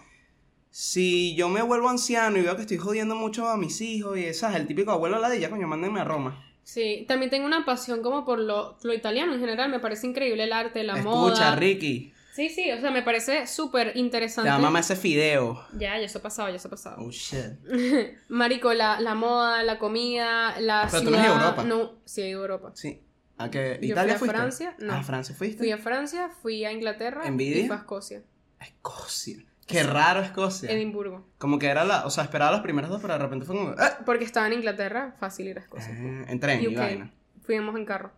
[0.71, 4.25] Si yo me vuelvo anciano y veo que estoy jodiendo mucho a mis hijos y
[4.25, 6.43] esas, el típico abuelo de ya, coño, mándenme a Roma.
[6.65, 10.45] Sí, también tengo una pasión como por lo, lo italiano en general, me parece increíble
[10.45, 11.57] el arte, la Escucha, moda.
[11.57, 12.13] Ricky.
[12.37, 14.51] Sí, sí, o sea, me parece súper Te interesante.
[14.51, 15.67] da mamá ese fideo.
[15.73, 16.97] Ya, ya eso ha pasado, ya eso ha pasado.
[17.01, 17.59] Oh shit.
[18.29, 21.21] Marico, la, la moda, la comida, la Pero tú no ciudad...
[21.21, 21.65] has ido a Europa.
[21.65, 22.71] No, sí he ido a Europa.
[22.75, 23.01] Sí.
[23.39, 23.79] ¿A qué?
[23.81, 24.37] Yo ¿Italia fui a fuiste?
[24.37, 24.93] Francia, no.
[24.93, 25.59] ¿A Francia fuiste?
[25.59, 27.63] Fui a Francia, fui a Inglaterra ¿Envidia?
[27.65, 28.23] y fui a Escocia,
[28.61, 29.39] Escocia.
[29.67, 30.71] Qué raro Escocia.
[30.71, 31.27] Edimburgo.
[31.39, 33.75] Como que era la, o sea, esperaba las primeras dos, pero de repente fue como,
[33.79, 33.99] ¡ah!
[34.07, 35.91] Porque estaba en Inglaterra, fácil ir a Escocia.
[35.93, 37.13] Eh, en tren y vaina.
[37.43, 38.13] Fuimos en carro.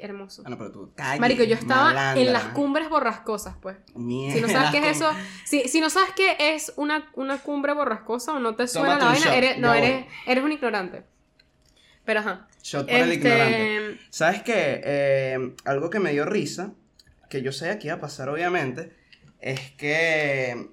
[0.00, 0.42] Hermoso.
[0.46, 2.22] Ah, no, pero tú, calle, Marico, yo estaba malandra.
[2.22, 3.76] en las cumbres borrascosas, pues.
[3.94, 5.10] Mierda, Si no sabes qué es eso,
[5.44, 9.04] si, si no sabes qué es una, una cumbre borrascosa o no te suena la
[9.06, 11.04] vaina, eres, no, eres, eres un ignorante.
[12.04, 12.48] Pero ajá.
[12.62, 13.90] Shot para el ignorante.
[13.92, 14.80] Este, ¿Sabes qué?
[14.84, 16.72] Eh, algo que me dio risa,
[17.28, 18.94] que yo sé que iba a pasar obviamente,
[19.40, 20.70] es que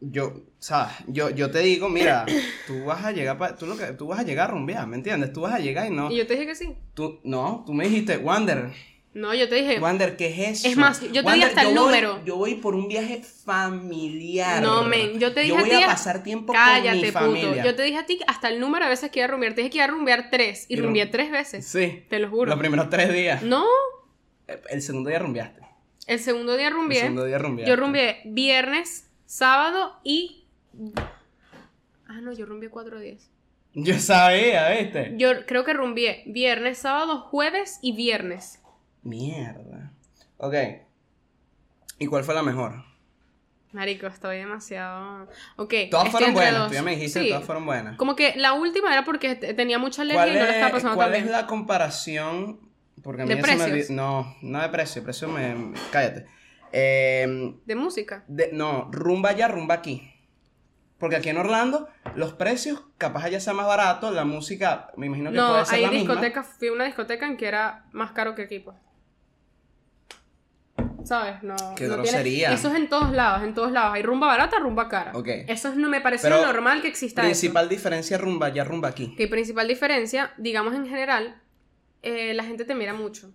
[0.00, 0.92] yo, ¿sabes?
[1.06, 2.26] Yo, yo te digo, mira,
[2.66, 4.96] tú vas a llegar, pa- tú, lo que, tú vas a llegar a rumbear, ¿me
[4.96, 5.32] entiendes?
[5.32, 6.74] Tú vas a llegar y no, y yo te dije que sí.
[6.94, 8.70] tú, no, tú me dijiste, Wander,
[9.14, 9.78] No, yo te dije.
[9.78, 10.68] Wander, ¿qué es eso?
[10.68, 12.24] Es más, yo te Wander, hasta el voy- número.
[12.24, 14.60] yo voy por un viaje familiar.
[14.62, 15.82] No, men, yo te dije Yo a voy ti.
[15.82, 17.18] a pasar tiempo con cállate, mi puto.
[17.20, 17.64] familia.
[17.64, 19.54] Yo te dije a ti hasta el número de veces que iba a rumbear.
[19.54, 20.66] Te dije que iba a rumbear tres.
[20.68, 21.64] Y Y rumbeé tres veces.
[21.66, 22.04] Sí.
[22.10, 22.50] Te lo juro.
[22.50, 23.42] Los primeros tres días.
[23.42, 23.64] No,
[24.68, 25.60] El segundo día rumbeaste.
[26.08, 27.00] el segundo día El rumbeé.
[27.00, 27.70] segundo día rumbeaste.
[27.70, 29.06] Yo rumbeé viernes,
[29.38, 30.44] sábado y.
[32.06, 33.30] Ah, no, yo rumbeé cuatro días.
[33.74, 35.14] Yo sabía, ¿viste?
[35.16, 38.60] Yo creo que rumbié viernes, sábado, jueves y viernes.
[39.02, 39.92] Mierda.
[40.36, 40.54] Ok.
[41.98, 42.84] ¿Y cuál fue la mejor?
[43.72, 45.28] Marico, estoy demasiado.
[45.56, 45.74] Ok.
[45.90, 46.68] Todas fueron buenas, dos.
[46.68, 47.28] tú ya me dijiste, Sí.
[47.30, 47.96] todas fueron buenas.
[47.96, 50.66] Como que la última era porque te- tenía mucha alergia ¿Cuál, y no la estaba
[50.68, 51.32] es, pasando cuál tan es bien.
[51.32, 52.60] la comparación?
[53.02, 53.68] Porque a mí ¿De me precios?
[53.68, 55.54] olvidó- No, no de precio, precio me...
[55.56, 56.26] me- Cállate.
[56.76, 58.24] Eh, De música.
[58.26, 60.10] de- no, rumba allá, rumba aquí.
[60.98, 65.30] Porque aquí en Orlando, los precios, capaz allá sea más barato, la música, me imagino
[65.30, 66.14] que No, puede ser hay la misma.
[66.14, 66.46] discotecas.
[66.58, 68.76] Fui a una discoteca en que era más caro que aquí, pues.
[71.04, 71.42] ¿Sabes?
[71.42, 71.54] No.
[71.76, 72.52] Qué no grosería.
[72.54, 73.92] Eso es en todos lados, en todos lados.
[73.94, 75.12] Hay rumba barata, rumba cara.
[75.14, 75.28] Ok.
[75.46, 77.28] Eso es- no me parece Pero normal que exista eso.
[77.28, 79.14] Principal diferencia rumba allá, rumba aquí.
[79.14, 81.40] Que principal diferencia, digamos en general,
[82.02, 83.30] eh, la gente te mira mucho.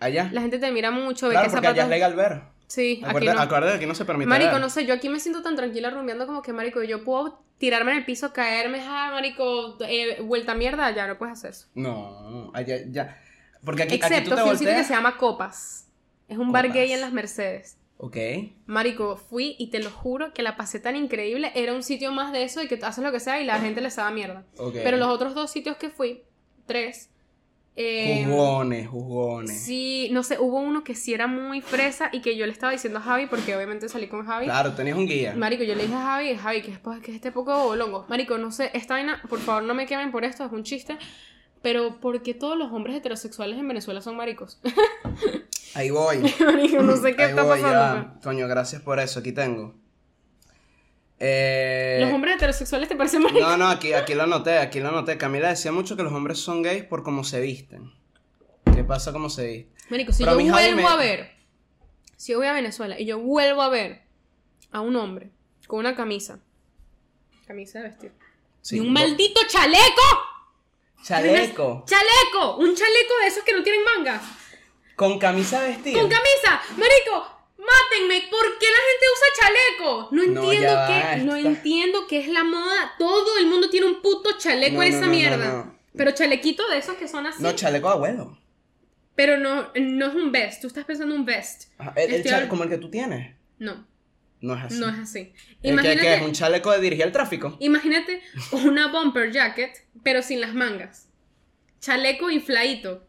[0.00, 0.30] Allá.
[0.32, 2.42] La gente te mira mucho, ve claro, que porque allá es legal ver.
[2.66, 3.42] Sí, aquí Acuérdate, no.
[3.42, 5.90] acuérdate que aquí no se permite Marico, no sé, yo aquí me siento tan tranquila
[5.90, 10.54] rumbeando como que, marico, yo puedo tirarme en el piso, caerme, ah, marico, eh, vuelta
[10.54, 11.68] mierda, ya no puedes hacer eso.
[11.74, 13.20] No, allá ya.
[13.64, 15.88] Porque aquí, aquí Excepto tú te fui a un sitio que se llama Copas.
[16.28, 17.78] Es un bar gay en las Mercedes.
[17.98, 18.16] Ok.
[18.66, 21.52] Marico, fui y te lo juro que la pasé tan increíble.
[21.54, 23.80] Era un sitio más de eso y que haces lo que sea y la gente
[23.80, 24.44] les daba mierda.
[24.58, 24.74] ok.
[24.82, 26.22] Pero los otros dos sitios que fui,
[26.66, 27.10] tres,
[27.78, 29.60] Eh, Jugones, jugones.
[29.60, 32.72] Sí, no sé, hubo uno que sí era muy fresa y que yo le estaba
[32.72, 34.46] diciendo a Javi, porque obviamente salí con Javi.
[34.46, 35.34] Claro, tenías un guía.
[35.36, 38.06] Marico, yo le dije a Javi, Javi, que es, que es este poco bolongo.
[38.08, 40.96] Marico, no sé, esta vaina, por favor no me quemen por esto, es un chiste.
[41.60, 44.58] Pero ¿por qué todos los hombres heterosexuales en Venezuela son maricos?
[45.74, 46.18] Ahí voy.
[46.44, 48.08] Marico, no sé qué Ahí está voy, pasando.
[48.14, 48.20] ya.
[48.22, 49.20] Coño, gracias por eso.
[49.20, 49.74] Aquí tengo.
[51.18, 51.98] Eh.
[52.02, 53.42] ¿Los hombres heterosexuales te parecen maricos?
[53.48, 55.16] No, no, aquí, aquí lo anoté, aquí lo anoté.
[55.16, 57.92] Camila decía mucho que los hombres son gays por cómo se visten.
[58.74, 59.72] ¿Qué pasa cómo se visten?
[59.88, 61.30] Marico, si Pero yo vuelvo me- a ver,
[62.16, 64.02] si yo voy a Venezuela y yo vuelvo a ver
[64.72, 65.30] a un hombre
[65.66, 66.40] con una camisa,
[67.46, 68.12] camisa de vestir,
[68.60, 70.02] Sí, y un maldito chaleco,
[71.04, 71.84] Chaleco.
[71.88, 74.20] chaleco, un chaleco de esos que no tienen manga,
[74.96, 75.98] Con camisa vestida.
[76.00, 77.35] con camisa, marico,
[77.66, 80.08] mátenme, ¿por qué la gente usa chaleco?
[80.12, 80.86] No No, entiendo ya
[81.16, 84.80] qué, no entiendo qué es la moda, todo el mundo tiene un puto chaleco No,
[84.82, 85.52] de no, esa no, no, mierda.
[85.52, 85.78] no.
[85.96, 87.42] Pero chalequito de esos que son así.
[87.42, 88.38] No, chaleco de abuelo.
[89.14, 90.60] pero no, no es un vest.
[90.60, 91.70] Tú estás pensando en un vest.
[91.78, 93.34] Ajá, El, el Estoy chale- hab- como el que tú tienes.
[93.58, 93.86] No,
[94.42, 94.78] No es así.
[94.78, 95.18] no es así.
[95.20, 97.56] ¿El que, Imagínate, que es un chaleco de dirigir el tráfico?
[97.60, 98.20] imagínate
[98.52, 101.08] una bumper jacket, pero sin las mangas.
[101.80, 103.06] Chaleco infladito.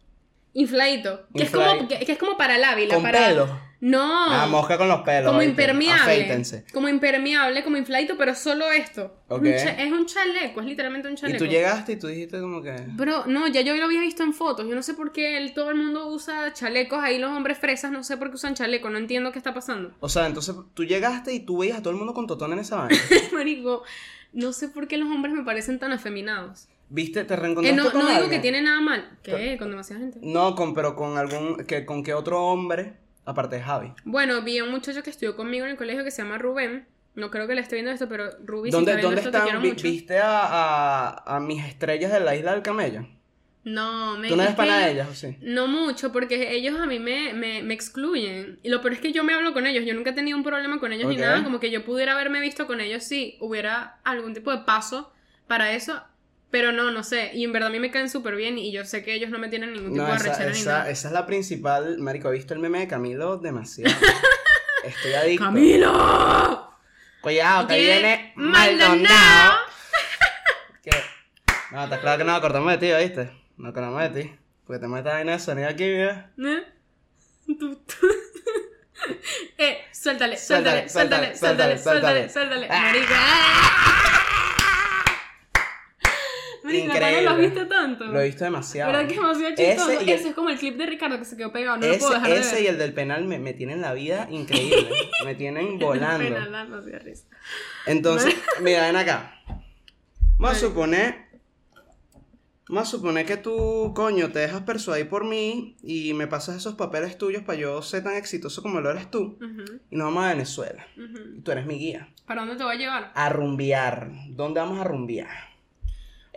[0.53, 1.27] Infladito.
[1.35, 2.93] Que, es como, que, que es como para el Ávila.
[2.95, 3.27] Con para...
[3.27, 3.66] pelo.
[3.79, 4.01] No.
[4.33, 5.29] Ah, mosca con los pelos.
[5.31, 6.01] como impermeable.
[6.01, 6.65] Afeítense.
[6.73, 9.15] Como impermeable, como infladito, pero solo esto.
[9.27, 9.41] Ok.
[9.43, 11.37] Un cha- es un chaleco, es literalmente un Y chaleco.
[11.37, 12.75] tú llegaste y tú dijiste como que...
[12.95, 14.67] Bro, no, ya yo lo había visto en fotos.
[14.67, 17.03] Yo no sé por qué el- todo el mundo usa chalecos.
[17.03, 18.89] Ahí los hombres fresas, no sé por qué usan chaleco.
[18.89, 19.91] No entiendo qué está pasando.
[19.99, 22.59] O sea, entonces tú llegaste y tú veías a todo el mundo con totón en
[22.59, 22.97] esa vaina.
[23.31, 23.83] Marico,
[24.33, 26.67] no sé por qué los hombres me parecen tan afeminados.
[26.89, 27.25] ¿Viste?
[27.25, 28.31] ¿Te Eh, reencontraste no con no digo alguien?
[28.31, 29.17] que tiene nada mal.
[29.21, 29.57] ¿Qué?
[29.59, 30.19] Con demasiada gente.
[30.23, 31.57] No, con, pero con algún...
[31.65, 32.93] Que, ¿Con qué otro hombre?
[33.27, 33.93] Aparte de Javi.
[34.05, 36.87] Bueno, vi a un muchacho que estudió conmigo en el colegio que se llama Rubén.
[37.13, 39.31] No creo que le esté viendo esto, pero Rubí, si ¿Dónde, está viendo ¿dónde esto,
[39.31, 39.43] te están?
[39.43, 39.87] quiero Vi- mucho.
[39.87, 43.05] ¿Viste a, a, a mis estrellas de la isla del camello?
[43.63, 45.35] No, me ¿Tú no eres es pana de ellas o sí?
[45.41, 48.59] No mucho, porque ellos a mí me, me, me excluyen.
[48.63, 49.83] Y lo peor es que yo me hablo con ellos.
[49.85, 51.43] Yo nunca he tenido un problema con ellos ni nada.
[51.43, 55.11] Como que yo pudiera haberme visto con ellos si hubiera algún tipo de paso
[55.47, 56.01] para eso.
[56.49, 57.31] Pero no, no sé.
[57.33, 58.57] Y en verdad a mí me caen súper bien.
[58.57, 60.71] Y yo sé que ellos no me tienen ningún tipo No, de esa, ni esa,
[60.71, 60.89] nada.
[60.89, 61.97] esa es la principal.
[61.99, 63.93] Marico, he visto el meme de Camilo demasiado.
[64.83, 65.43] Estoy adicto.
[65.45, 66.71] ¡Camilo!
[67.21, 69.57] Cuidado, que viene Maldonado.
[70.83, 70.91] ¿Qué?
[71.71, 73.29] No, está claro que no, cortamos de ti, ¿viste?
[73.57, 74.35] No cortamos de ti.
[74.65, 76.31] Porque te metes vaina de sonido aquí, mira.
[76.37, 76.63] ¿Eh?
[77.59, 78.07] Tú- tú-
[79.57, 82.67] eh, suéltale, suéltale, Suéltale, suéltale, suéltale, suéltale, suéltale, suéltale, suéltale.
[83.09, 84.33] Ah.
[86.67, 86.87] Marica.
[86.87, 87.23] Marica, ¿no Increíble.
[87.23, 88.05] lo has visto tanto?
[88.05, 88.91] Lo he visto demasiado.
[88.91, 89.91] ¿Verdad que es demasiado chistoso?
[89.91, 91.97] Ese Ese, el- es como el clip de Ricardo que se quedó pegado, no lo
[91.97, 92.63] puedo Ese, dejar de ese ver.
[92.63, 94.89] y el del penal me, me tienen la vida increíble.
[95.25, 96.23] me tienen volando.
[96.23, 97.25] Pena, da demasiada risa.
[97.85, 99.33] Entonces, mira, ven acá.
[100.37, 101.27] Vamos a suponer.
[102.69, 106.75] Vamos a suponer que tú, coño, te dejas persuadir por mí y me pasas esos
[106.75, 109.39] papeles tuyos para yo ser tan exitoso como lo eres tú.
[109.89, 110.85] Y nos vamos a Venezuela.
[111.37, 112.09] Y tú eres mi guía.
[112.25, 113.11] ¿Para dónde te voy a llevar?
[113.15, 114.11] A rumbear.
[114.31, 115.29] ¿Dónde vamos a rumbear?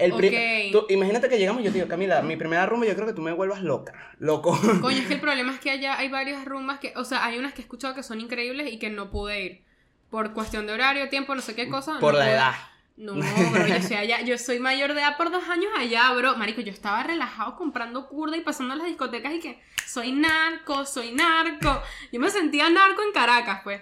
[0.01, 0.73] El pri- Ok.
[0.73, 3.13] tú- imagínate que llegamos y yo te digo, Camila, mi primera rumba yo creo que
[3.13, 3.93] tú me vuelvas loca.
[4.19, 4.59] Loco.
[4.81, 7.39] Coño, es que el problema es que allá hay varias rumbas que, o sea, hay
[7.39, 9.63] unas que he escuchado que son increíbles y que no pude ir.
[10.11, 11.99] Por cuestión de horario, tiempo, no sé qué cosa.
[12.01, 12.35] por no la pude.
[12.35, 12.53] edad.
[12.97, 16.37] No, bro, yo soy allá, yo soy mayor de edad por dos años allá, bro.
[16.37, 20.85] Marico, yo estaba relajado comprando curda y pasando a las discotecas y que soy narco,
[20.85, 21.81] soy narco.
[22.13, 23.81] Yo me sentía narco en Caracas, pues.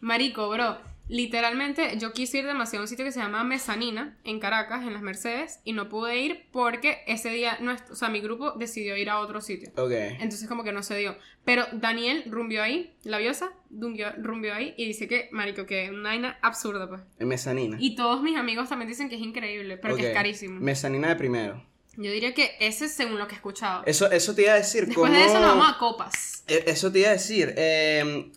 [0.00, 0.78] Marico, bro,
[1.10, 4.92] literalmente yo quise ir demasiado a un sitio que se llama Mezanina, en Caracas, en
[4.92, 8.96] las Mercedes, y no pude ir porque ese día, nuestro, o sea, mi grupo decidió
[8.96, 9.70] ir a otro sitio.
[9.76, 9.92] Ok.
[9.92, 11.16] Entonces como que no se dio.
[11.44, 16.10] Pero Daniel rumbió ahí, la biosa, rumbió, ahí y dice que, marico, que es una
[16.10, 17.02] vaina absurda, pues.
[17.18, 17.76] En mezanina.
[17.80, 20.60] Y todos mis amigos también dicen que es increíble, pero que es carísimo.
[20.60, 21.70] Mezanina de primero.
[21.96, 23.82] Yo diría que ese es según lo que he escuchado.
[23.84, 24.86] Eso, eso te iba a decir.
[24.86, 25.18] Después ¿cómo...
[25.18, 26.44] de eso nos vamos a copas.
[26.46, 27.52] Eh, Eso te iba a decir.
[27.56, 28.30] eh,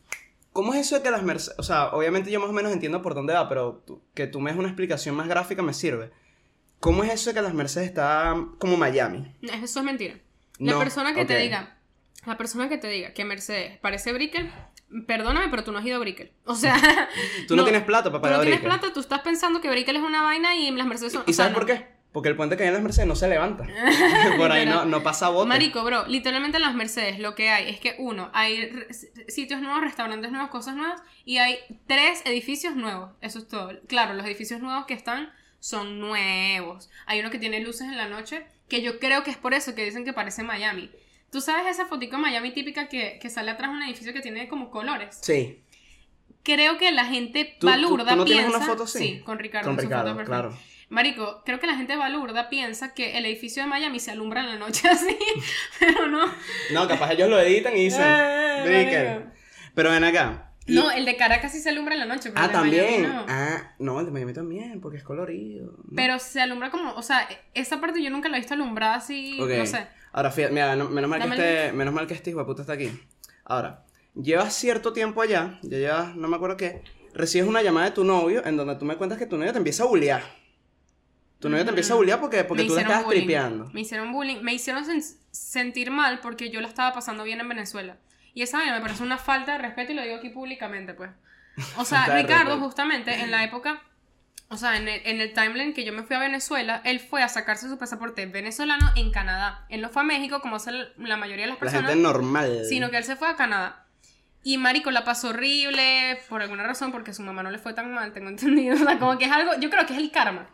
[0.54, 1.58] ¿Cómo es eso de que las Mercedes...
[1.60, 4.40] O sea, obviamente yo más o menos entiendo por dónde va, pero tú- que tú
[4.40, 6.12] me des una explicación más gráfica me sirve.
[6.80, 9.36] ¿Cómo es eso de que las Mercedes están como Miami?
[9.42, 10.16] No, Eso es mentira.
[10.60, 11.78] La No, persona que te diga,
[12.26, 14.52] la persona que te diga que Mercedes parece Brickell,
[15.08, 16.32] perdóname, pero tú no has ido a Brickell.
[16.46, 16.76] O sea,
[17.48, 19.96] Tú no, tienes plata para tú pagar no tienes plata, tú estás pensando que Brickell
[19.96, 21.24] es una vaina y las Mercedes son.
[21.26, 21.88] ¿Y o sea, sabes por qué?
[22.14, 23.66] Porque el puente que hay en las Mercedes no se levanta.
[24.38, 25.50] por ahí no, pasa bote.
[25.50, 28.72] Marico, bro, literalmente en las Mercedes lo que hay es que uno, hay
[29.28, 31.58] sitios nuevos, restaurantes nuevos, cosas nuevas, y hay
[31.88, 33.12] tres edificios nuevos.
[33.22, 33.72] Eso es todo.
[33.88, 36.90] Claro, los edificios nuevos que están son nuevos.
[37.08, 39.74] Hay uno que tiene luces en la noche, que yo creo que es por eso
[39.74, 40.92] que dicen que parece Miami.
[41.32, 44.22] ¿Tú sabes esa fotico de Miami típica que, que sale atrás de un edificio que
[44.22, 45.18] tiene como colores?
[45.22, 45.64] Sí.
[46.44, 48.58] Creo que la gente ¿Tú- tú- tú no tienes piensa...
[48.58, 49.00] una foto así?
[49.00, 49.66] Sí, con Ricardo.
[49.66, 50.73] Con en su foto Ricardo, perfecta.
[50.94, 54.48] Marico, creo que la gente balurda piensa que el edificio de Miami se alumbra en
[54.48, 55.18] la noche así,
[55.80, 56.26] pero no.
[56.72, 58.04] No, capaz ellos lo editan y dicen.
[58.06, 59.10] Eh, "Bricker".
[59.20, 59.32] marico.
[59.74, 60.52] Pero ven acá.
[60.68, 63.04] y- No, el de Caracas sí se alumbra en la noche, pero Ah, Miami también.
[63.12, 63.26] no.
[63.28, 65.72] Ah, no, el de Miami también, porque es colorido.
[65.78, 65.96] No.
[65.96, 69.42] Pero se alumbra como, o sea, esa parte yo nunca la he visto alumbrada así,
[69.42, 69.50] Ok.
[69.58, 69.88] no sé.
[70.12, 72.46] Ahora, fíjate, mira, no- menos mal, que el este, menos mal que este hijo de
[72.46, 72.92] puta está aquí.
[73.46, 73.84] Ahora,
[74.14, 76.84] llevas cierto tiempo allá, ya llevas, no me acuerdo qué,
[77.16, 79.58] recibes una llamada de tu novio en donde tú me cuentas que tu novio te
[79.58, 80.22] empieza a bullear.
[81.44, 83.20] Tu novio te empieza a bullear porque, porque Me tú hicieron estás bullying.
[83.22, 83.70] tripeando.
[83.74, 87.50] Me hicieron bullying, me hicieron sen- sentir mal porque yo la estaba pasando bien en
[87.50, 87.98] Venezuela.
[88.34, 91.12] Y esa vaina me parece una falta de respeto y lo digo aquí públicamente, pues.
[91.78, 93.84] O sea, Ricardo, justamente en la época,
[94.50, 97.22] o sea, en el, en el timeline que yo me fui a Venezuela, él fue
[97.22, 99.66] a sacarse su pasaporte venezolano en Canadá.
[99.70, 102.62] Él no fue a México, como hace la mayoría de las La personas, gente normal.
[102.70, 103.86] sino que él se fue a Canadá.
[104.44, 107.94] Y Marico la pasó horrible, por alguna razón, porque su mamá no le fue tan
[107.94, 108.76] mal, tengo entendido.
[108.76, 110.50] O sea, como que es algo, yo creo que es el karma,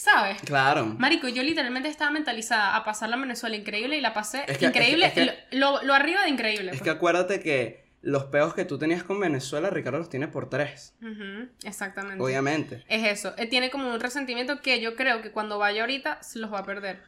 [0.00, 0.40] ¿sabes?
[0.42, 0.86] Claro.
[0.98, 4.66] Marico, yo literalmente estaba mentalizada a pasarla en Venezuela increíble y la pasé Es que-
[4.66, 5.06] increíble.
[5.06, 6.70] es que- es lo, lo arriba de increíble.
[6.70, 6.82] Es pues.
[6.82, 10.94] que acuérdate que los peos que tú tenías con Venezuela, Ricardo los tiene por tres.
[11.64, 12.22] Exactamente.
[12.22, 12.82] Obviamente.
[12.88, 13.34] Es eso.
[13.36, 16.60] Él tiene como un resentimiento que yo creo que cuando vaya ahorita se los va
[16.60, 17.02] a perder.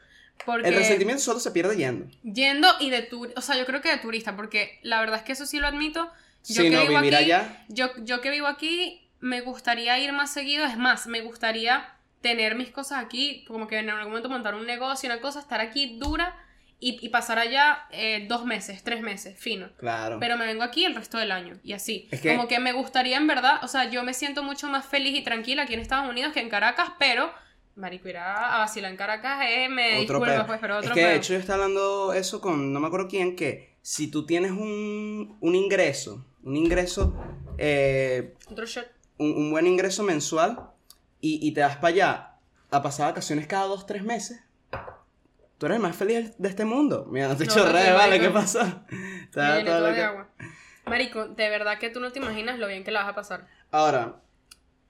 [0.45, 2.07] Porque El resentimiento solo se pierde yendo.
[2.23, 5.23] yendo y de turista, o sea, yo creo que de turista, porque la verdad es
[5.23, 6.11] que eso sí lo admito.
[6.47, 7.65] Yo que no, vivo aquí, allá.
[7.69, 10.67] Yo, yo que vivo aquí, me gustaría ir más seguido.
[10.67, 11.87] Es más, me gustaría
[12.23, 15.61] tener mis cosas aquí, como que en algún momento montar un negocio, una cosa, estar
[15.61, 16.35] aquí dura
[16.81, 19.69] y, y pasar allá eh, dos meses, tres meses, fino.
[19.77, 20.19] Claro.
[20.21, 22.09] Pero me vengo aquí el resto del año y así.
[22.11, 24.87] Es que- Como que me gustaría en verdad, o sea, yo me siento mucho más
[24.87, 27.31] feliz y tranquila aquí en Estados Unidos que en Caracas, pero
[27.75, 31.05] marico ir a vacilar en Caracas eh, me otro disculpa pues, pero otro es que
[31.07, 34.51] de hecho yo estaba hablando eso con no me acuerdo quién, que si tú tienes
[34.51, 37.17] un, un ingreso, un ingreso,
[37.57, 38.87] eh, Otro shot.
[39.19, 40.69] un, un buen ingreso mensual
[41.23, 42.29] y, y te vas para allá
[42.71, 44.43] a pasar vacaciones cada dos, tres meses,
[45.59, 47.07] tú eres el más feliz de este mundo.
[47.11, 48.25] Mira, no te No, chorrees, no, vale, marico.
[48.27, 48.65] ¿qué pasó?
[48.91, 50.29] Me Está todo lo de que- agua.
[50.85, 53.47] Marico, de verdad que tú no te imaginas lo bien que la vas a pasar.
[53.71, 54.17] Ahora,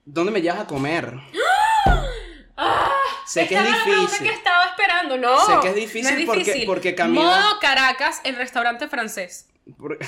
[0.07, 1.15] ¿dónde me llevas a comer?
[3.27, 3.83] sé que es ¡Ah!
[3.85, 4.27] Difícil.
[4.29, 5.39] que estaba esperando, no.
[5.47, 6.67] Sé que es difícil no es porque- difícil.
[6.67, 9.49] porque Camila- Modo Caracas, el restaurante francés.
[9.77, 9.99] Por-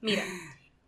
[0.00, 0.22] Mira,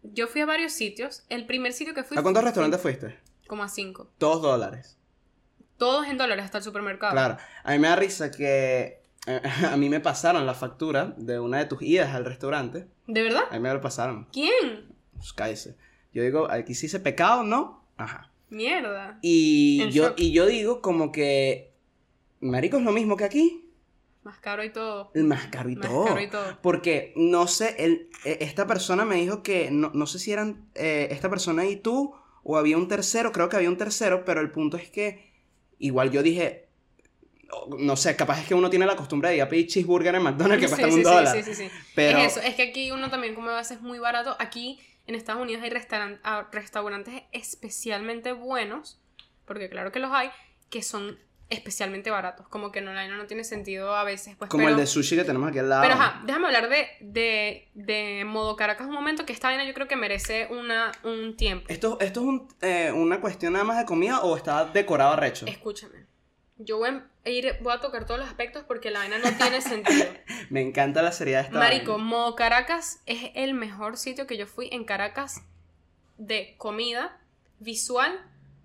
[0.03, 1.24] yo fui a varios sitios.
[1.28, 3.18] El primer sitio que fui ¿A cuántos restaurantes fuiste?
[3.47, 4.11] Como a cinco.
[4.18, 4.99] Dos dólares.
[5.76, 7.12] Todos en dólares hasta el supermercado.
[7.12, 7.36] Claro.
[7.64, 9.40] A mí me da risa que eh,
[9.70, 12.86] a mí me pasaron la factura de una de tus idas al restaurante.
[13.07, 13.44] ¿De verdad?
[13.51, 14.26] A mí me lo pasaron.
[14.32, 14.94] ¿Quién?
[15.16, 15.76] Pues cállese.
[16.12, 17.84] Yo digo, aquí sí hice pecado, ¿no?
[17.97, 18.30] Ajá.
[18.49, 19.18] Mierda.
[19.22, 20.14] Y En yo, shock.
[20.20, 21.74] y yo digo como que,
[22.40, 23.62] marico, es lo mismo que aquí.
[24.22, 25.11] Más caro y todo.
[25.14, 26.05] El más caro y Más todo.
[26.07, 26.59] caro y todo.
[26.62, 30.68] Porque, no sé, el, eh, esta persona me dijo que, no, no sé si eran
[30.74, 32.14] eh, esta persona y tú,
[32.49, 35.32] o había un tercero, creo que había un tercero, pero el punto es que,
[35.78, 36.68] igual yo dije,
[37.49, 40.14] no, no sé, capaz es que uno tiene la costumbre de ir a pedir cheeseburger
[40.14, 41.36] en McDonald's que Sí, cuestan sí, un sí, dólar.
[41.36, 41.70] Sí, sí, sí.
[41.94, 44.36] Pero, Es eso, es que aquí uno también come a veces muy barato.
[44.38, 49.01] Aquí en Estados Unidos hay restauran- ah, restaurantes especialmente buenos,
[49.44, 50.30] porque claro que los hay,
[50.70, 51.18] que son
[51.49, 52.49] especialmente baratos.
[52.49, 54.36] Como que no, la vaina no tiene sentido a veces.
[54.36, 55.82] Pues, como pero, el de sushi que tenemos aquí al lado.
[55.82, 59.74] Pero ajá, déjame hablar de, de, de modo Caracas un momento, que esta vaina yo
[59.74, 61.66] creo que merece una, un tiempo.
[61.68, 65.47] ¿Esto, esto es un, eh, una cuestión nada más de comida o está decorado arrecho?
[65.47, 66.07] Escúchame.
[66.59, 69.61] Yo voy a ir, voy a tocar todos los aspectos porque la vaina no tiene
[69.61, 70.07] sentido.
[70.51, 72.05] Me encanta la seriedad de esta Marico, vaina.
[72.05, 75.42] Modo Caracas es el mejor sitio que yo fui en Caracas
[76.16, 77.20] de comida,
[77.59, 78.18] visual,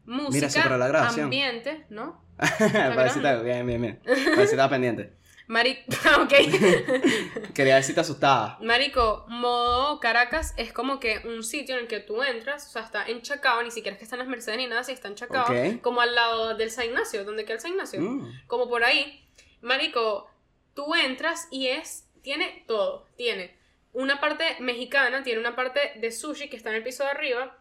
[0.05, 1.25] música, paró la grabación.
[1.25, 2.23] ambiente, ¿no?
[2.37, 4.01] Parece que bien, bien, bien.
[4.03, 5.13] Parece que estaba pendiente.
[5.47, 5.83] Marico,
[6.21, 6.33] ok.
[7.53, 8.57] Quería ver si te asustaba.
[8.61, 12.83] Marico, modo Caracas es como que un sitio en el que tú entras, o sea,
[12.83, 15.09] está en Chacao, ni siquiera es que está en las Mercedes ni nada, si está
[15.09, 15.81] en Chacao, Ok.
[15.81, 17.99] como al lado del San Ignacio, donde queda el San Ignacio.
[17.99, 18.43] Mm.
[18.47, 19.27] como por ahí,
[19.61, 20.29] marico,
[20.73, 23.57] tú entras y es, tiene todo, tiene
[23.93, 27.57] una parte mexicana, tiene una parte de sushi que está en el piso de arriba,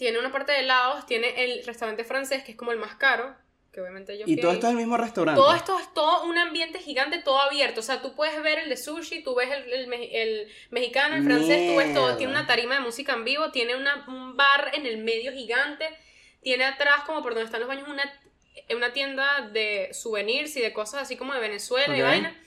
[0.00, 3.36] tiene una parte de helados, tiene el restaurante francés que es como el más caro,
[3.70, 5.38] que obviamente yo Y todo esto es el mismo restaurante.
[5.38, 7.80] Todo esto es todo un ambiente gigante, todo abierto.
[7.80, 11.22] O sea, tú puedes ver el de sushi, tú ves el, el el mexicano, el
[11.22, 12.16] francés, tú ves todo.
[12.16, 15.86] Tiene una tarima de música en vivo, tiene una- un bar en el medio gigante,
[16.40, 18.02] tiene atrás, como por donde están los baños, una,
[18.74, 22.42] una tienda de souvenirs y de cosas así como de Venezuela y vaina.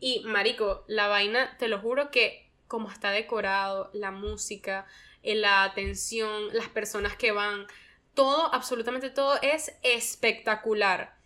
[0.00, 4.86] Y, marico, la vaina, te lo juro que como está decorado, la música,
[5.34, 7.66] la atención, las personas que van,
[8.14, 11.16] todo, absolutamente todo es espectacular.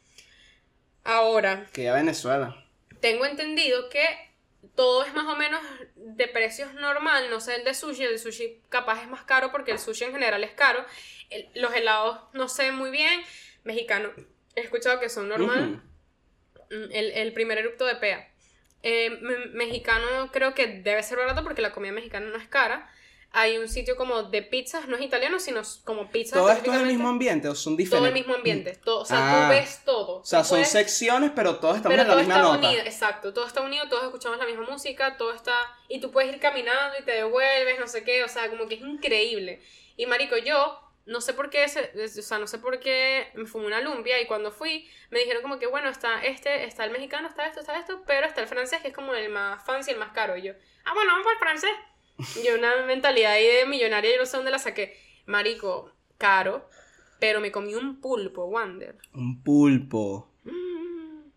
[1.05, 2.64] Ahora, Que ya Venezuela.
[3.01, 4.05] tengo entendido que
[4.74, 5.61] todo es más o menos
[5.96, 9.51] de precios normal, no sé el de sushi, el de sushi capaz es más caro
[9.53, 10.84] porque el sushi en general es caro.
[11.30, 13.22] El- los helados no sé muy bien,
[13.64, 14.11] mexicano
[14.55, 15.82] he escuchado que son normal.
[16.70, 18.28] Mm, El, el primer erupto de PEA.
[18.82, 22.90] Eh, me- mexicano creo que debe ser barato porque la comida mexicana no es cara.
[23.32, 26.34] Hay un sitio como de pizzas, no es italiano, sino como pizza.
[26.36, 28.08] ¿Todo esto es el mismo ambiente o son Todo diferentes?
[28.08, 28.74] el mismo ambiente.
[28.84, 29.46] Todo, o sea, Ah.
[29.48, 30.16] tú ves todo.
[30.18, 32.68] O sea, son puedes- secciones, pero todos estamos pero en la todo misma está nota.
[32.68, 35.54] unido, exacto, todo está unido, todos escuchamos la misma música, todo está...
[35.88, 38.74] Y tú puedes ir caminando y te devuelves, no sé qué, o sea, como que
[38.74, 39.62] es increíble.
[39.96, 41.68] Y marico, yo no sé por qué, o
[42.22, 45.58] sea, no sé por qué me fumé una lumpia y cuando fui me dijeron como
[45.60, 48.80] que, bueno, está este, está el mexicano, está esto, está esto, pero está el francés
[48.82, 50.36] que es como el más fancy, el más caro.
[50.36, 50.52] Y yo,
[50.84, 51.70] ah, bueno, vamos por el francés.
[52.44, 54.96] Yo una mentalidad ahí de millonaria, yo no sé dónde la saqué.
[55.26, 56.68] Marico, caro,
[57.18, 58.98] pero me comí un pulpo, Wander.
[59.14, 60.30] Un pulpo.
[60.44, 61.30] Mm.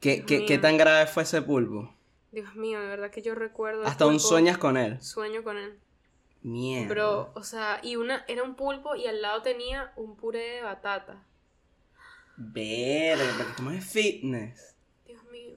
[0.00, 1.94] ¿Qué, qué, qué tan grave fue ese pulpo?
[2.30, 3.84] Dios mío, de verdad que yo recuerdo.
[3.84, 5.00] Hasta un pulpo, sueñas con él.
[5.00, 5.78] Sueño con él.
[6.42, 6.88] Mierda.
[6.88, 10.62] Bro, o sea, y una era un pulpo y al lado tenía un puré de
[10.62, 11.24] batata.
[12.36, 14.76] Verga, porque estamos en fitness.
[15.06, 15.56] Dios mío.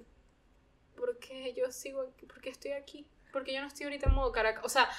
[0.96, 2.26] ¿Por qué yo sigo aquí?
[2.26, 3.06] ¿Por qué estoy aquí?
[3.32, 4.64] Porque yo no estoy ahorita en modo Caracas.
[4.66, 4.90] O sea,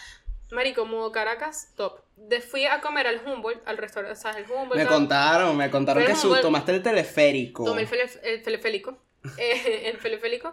[0.50, 2.00] marico, modo Caracas, top.
[2.16, 4.76] De, fui a comer al Humboldt, al restaurante, o sea, el Humboldt.
[4.82, 7.64] Me contaron, me contaron que su, tomaste el teleférico.
[7.64, 8.98] Tomé el, fele- el teleférico.
[9.38, 10.52] eh, el teleférico.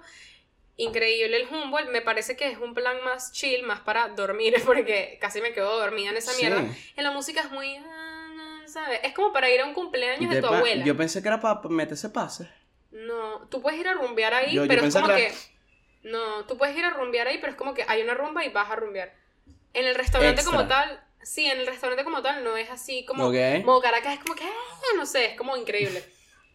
[0.77, 1.89] Increíble el Humboldt.
[1.91, 5.77] Me parece que es un plan más chill, más para dormir, porque casi me quedo
[5.77, 6.41] dormida en esa Sí.
[6.45, 6.63] mierda.
[6.95, 7.75] En la música es muy.
[7.77, 8.99] ah, ¿Sabes?
[9.03, 10.85] Es como para ir a un cumpleaños de, De tu abuela.
[10.85, 12.47] Yo pensé que era para meterse pase.
[12.91, 15.33] No, tú puedes ir a rumbear ahí, Yo- yo pero es pensé como que que.
[16.09, 18.49] No, tú puedes ir a rumbear ahí, pero es como que hay una rumba y
[18.49, 19.13] vas a rumbear.
[19.73, 23.27] En el restaurante como tal, sí, en el restaurante como tal no es así como.
[23.27, 23.35] Ok.
[23.63, 24.43] Como Caracas es como que.
[24.45, 26.03] ah, No sé, es como increíble.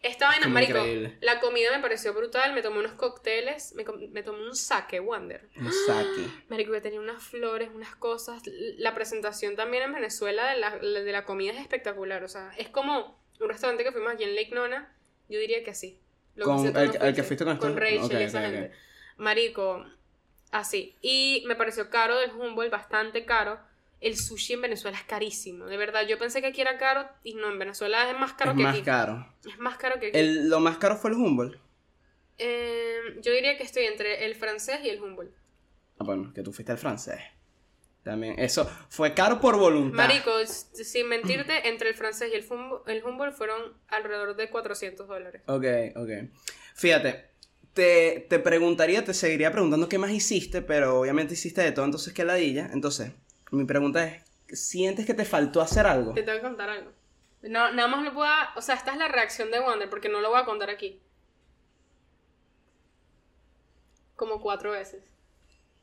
[0.01, 1.17] Esta vaina, marico, increíble.
[1.21, 5.49] la comida me pareció brutal, me tomé unos cócteles, me, me tomé un sake Wonder.
[5.57, 6.27] Un saque.
[6.49, 8.43] Marico, que tenía unas flores, unas cosas.
[8.77, 12.23] La presentación también en Venezuela de la, de la comida es espectacular.
[12.23, 14.93] O sea, es como un restaurante que fuimos aquí en Lake Nona.
[15.27, 15.99] Yo diría que sí.
[16.35, 18.73] Lo Con el- no el que fuiste con Con Rachel ok, y esa gente.
[19.17, 19.85] Marico,
[20.51, 20.95] así.
[21.01, 23.59] Y me pareció caro del Humboldt, bastante caro.
[24.01, 25.65] El sushi en Venezuela es carísimo.
[25.65, 28.51] De verdad, yo pensé que aquí era caro y no, en Venezuela es más caro
[28.51, 28.83] Es que más aquí.
[28.83, 29.33] caro.
[29.47, 30.17] Es más caro que aquí.
[30.17, 31.57] El, lo más caro fue el Humboldt.
[32.37, 35.33] Eh, yo diría que estoy entre el francés y el Humboldt.
[35.97, 37.19] Ah, bueno, que tú fuiste al francés.
[38.03, 38.35] También.
[38.37, 39.97] Eso fue caro por voluntad.
[39.97, 42.45] Marico, sin mentirte, entre el francés y el,
[42.87, 45.41] el Humboldt fueron alrededor de 400 dólares.
[45.47, 46.09] Ok, ok.
[46.75, 47.29] Fíjate,
[47.75, 52.13] te, te preguntaría, te seguiría preguntando qué más hiciste, pero obviamente hiciste de todo, entonces
[52.13, 52.69] qué ladilla.
[52.73, 53.11] Entonces,
[53.51, 54.23] mi pregunta es,
[54.59, 56.13] ¿sientes que te faltó hacer algo?
[56.13, 56.91] Te tengo que contar algo.
[57.43, 58.31] No, nada más lo puedo...
[58.55, 61.01] O sea, esta es la reacción de Wander, porque no lo voy a contar aquí.
[64.15, 65.03] Como cuatro veces.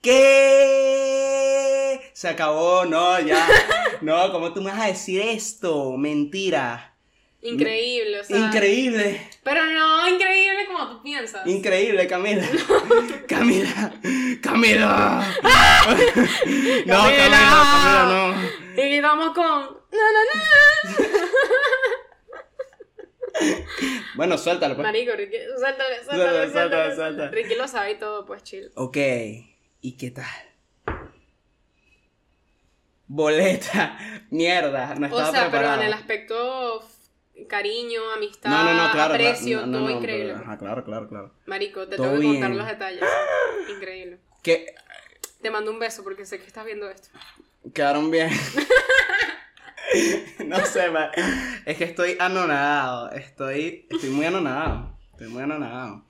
[0.00, 1.30] ¿Qué?
[2.14, 3.46] Se acabó, no, ya.
[4.00, 5.96] No, ¿cómo tú me vas a decir esto?
[5.96, 6.91] Mentira.
[7.42, 8.36] Increíble, o sea...
[8.38, 9.28] Increíble.
[9.42, 11.44] Pero no increíble como tú piensas.
[11.44, 12.46] Increíble, Camila.
[13.28, 13.92] Camila.
[14.40, 15.26] Camila.
[16.86, 17.38] no, Camila.
[17.40, 18.34] Camila,
[18.76, 18.82] no.
[18.82, 19.44] Y vamos con...
[19.44, 21.02] No, no, no.
[24.14, 24.86] Bueno, suéltalo, pues.
[24.86, 27.30] Marico, Ricky, Suéltalo, suéltalo, suéltale, suéltalo.
[27.30, 28.70] Ricky lo sabe y todo, pues chill.
[28.74, 28.96] Ok,
[29.80, 30.26] ¿y qué tal?
[33.06, 33.98] Boleta,
[34.30, 36.82] mierda, no estaba O sea, pero en el aspecto
[37.48, 40.32] cariño, amistad, no, no, no, claro, aprecio, claro, todo increíble.
[40.32, 41.34] ajá, claro, claro, claro.
[41.46, 42.58] Marico, te Todo tengo que contar bien.
[42.58, 43.04] los detalles.
[43.76, 44.18] Increíble.
[44.42, 44.74] Que
[45.40, 47.08] Te mando un beso porque sé que estás viendo esto.
[47.74, 48.30] quedaron bien.
[50.46, 50.90] no sé,
[51.66, 56.04] es que estoy anonadado, estoy, estoy muy anonadado, estoy muy anonadado.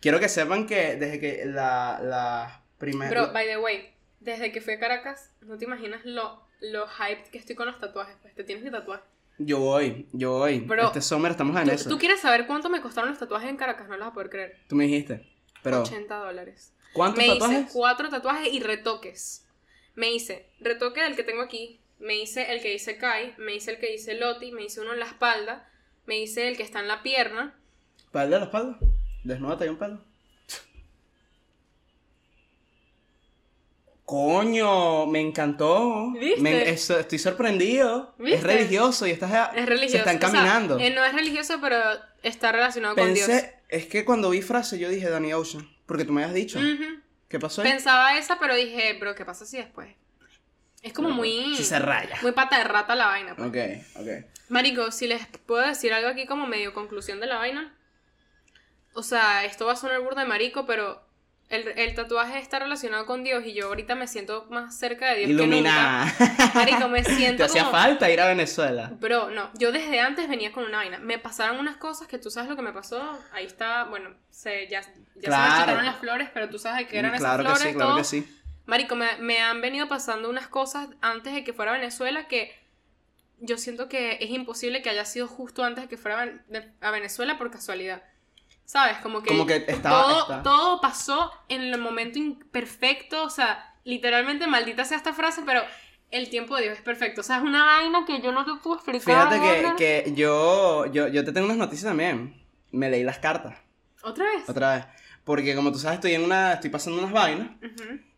[0.00, 3.10] Quiero que sepan que desde que la, la primera...
[3.10, 7.30] Bro, by the way, desde que fui a Caracas, no te imaginas lo, lo hyped
[7.30, 8.14] que estoy con los tatuajes.
[8.20, 9.02] Pues te tienes que tatuar.
[9.38, 10.60] Yo voy, yo voy.
[10.60, 11.88] Bro, este summer estamos en ¿Tú, eso.
[11.90, 13.88] tú quieres saber cuánto me costaron los tatuajes en Caracas?
[13.88, 14.58] No lo vas a poder creer.
[14.68, 15.26] Tú me dijiste.
[15.62, 16.72] Pero, 80 dólares.
[16.92, 17.72] ¿cuántos Me hice tatuajes?
[17.72, 19.46] cuatro tatuajes y retoques.
[19.96, 23.72] Me hice retoque del que tengo aquí, me hice el que dice Kai, me hice
[23.72, 25.68] el que dice Loti, me hice uno en la espalda,
[26.06, 27.54] me hice el que está en la pierna.
[28.12, 28.78] ¿Para el de la espalda?
[29.24, 30.00] Desnúdate ahí un pelo.
[34.04, 36.10] Coño, me encantó.
[36.12, 36.40] ¿Viste?
[36.40, 38.14] Me- eso- estoy sorprendido.
[38.18, 38.36] ¿Viste?
[38.36, 39.92] Es religioso y estás Es religioso.
[40.04, 40.78] Se están o sea, caminando.
[40.78, 41.78] eh, no es religioso, pero
[42.22, 43.28] está relacionado con Dios.
[43.68, 46.60] Es que cuando vi frase yo dije Danny Ocean, porque tú me habías dicho.
[47.28, 47.70] ¿Qué pasó ahí?
[47.70, 49.88] Pensaba esa, pero dije, bro, ¿qué pasa si después?
[50.82, 51.56] Es como muy.
[51.56, 52.16] Si se raya.
[52.20, 53.34] Muy pata de rata la vaina.
[53.34, 53.48] pues.
[53.48, 53.56] Ok,
[54.02, 54.08] ok.
[54.50, 57.74] Marico, si les puedo decir algo aquí como medio conclusión de la vaina.
[58.92, 61.03] O sea, esto va a sonar burda de marico, pero
[61.54, 65.20] el, el tatuaje está relacionado con Dios y yo ahorita me siento más cerca de
[65.20, 66.04] Dios que Iluminada.
[66.18, 66.50] nunca.
[66.54, 68.90] Marico, me siento Te hacía como- falta ir a Venezuela.
[69.00, 70.98] Bro, no, yo desde antes venía con una vaina.
[70.98, 73.18] Me pasaron unas cosas que tú sabes lo que me pasó.
[73.32, 76.98] Ahí está, bueno, se, ya, ya se me quitaron las flores, pero tú sabes que
[76.98, 77.62] eran claro esas que flores.
[77.62, 77.98] sí, claro todo.
[77.98, 78.40] que sí.
[78.66, 82.54] Marico, me, me han venido pasando unas cosas antes de que fuera a Venezuela que
[83.40, 86.32] yo siento que es imposible que haya sido justo antes de que fuera
[86.80, 88.02] a Venezuela por casualidad.
[88.64, 88.98] ¿Sabes?
[88.98, 93.24] Como que, Como que estaba- todo, todo pasó en el momento imperfecto.
[93.24, 95.62] O sea, literalmente maldita sea esta frase, pero
[96.10, 97.20] el tiempo de Dios es perfecto.
[97.20, 99.28] O sea, es una vaina que yo no te puedo explicar.
[99.30, 102.42] Fíjate que, que yo, yo, yo te tengo unas noticias también.
[102.72, 103.56] Me leí las cartas,
[104.02, 104.48] ¿Otra vez?
[104.48, 104.86] otra vez.
[105.22, 107.50] Porque como tú sabes, estoy en una, estoy pasando unas vainas.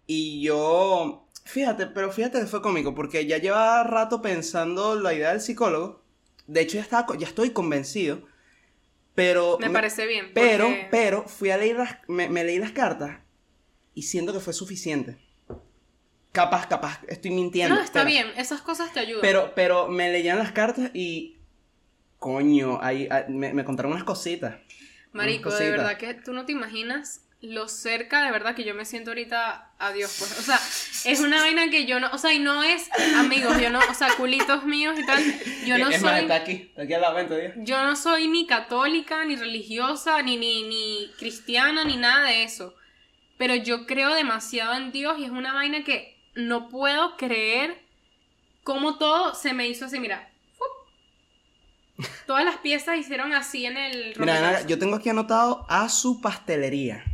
[0.06, 5.30] Y yo, fíjate, pero fíjate que fue cómico, porque ya llevaba rato pensando la idea
[5.32, 6.02] del psicólogo.
[6.46, 8.20] De hecho, ya, estaba, ya estoy convencido.
[9.16, 10.30] Pero, Me parece bien.
[10.34, 13.18] pero, porque- pero, fui a leer las, me, me leí las cartas
[13.94, 15.16] y siento que fue suficiente.
[16.32, 17.74] Capaz, capaz, estoy mintiendo.
[17.74, 18.26] No, está pero- bien.
[18.36, 19.22] Esas cosas te ayudan.
[19.22, 21.38] Pero, pero me leían las cartas y,
[22.18, 24.56] coño, ahí, ah, me, me contaron unas cositas.
[25.12, 28.74] Marico, unas de verdad que tú no te imaginas lo cerca de verdad que yo
[28.74, 30.38] me siento ahorita a Dios, pues.
[30.38, 30.58] O sea,
[31.10, 33.94] es una vaina que yo no, o sea, y no es amigos, yo no, o
[33.94, 35.22] sea, culitos míos y tal.
[35.66, 37.52] Yo no es más, soy está aquí, está aquí al lado, Dios.
[37.58, 42.74] yo no soy ni católica, ni religiosa, ni, ni, ni cristiana, ni nada de eso.
[43.36, 47.82] Pero yo creo demasiado en Dios y es una vaina que no puedo creer
[48.64, 50.30] cómo todo se me hizo así, mira.
[50.56, 52.06] ¡fup!
[52.26, 57.04] Todas las piezas hicieron así en el Mira, yo tengo aquí anotado a su pastelería.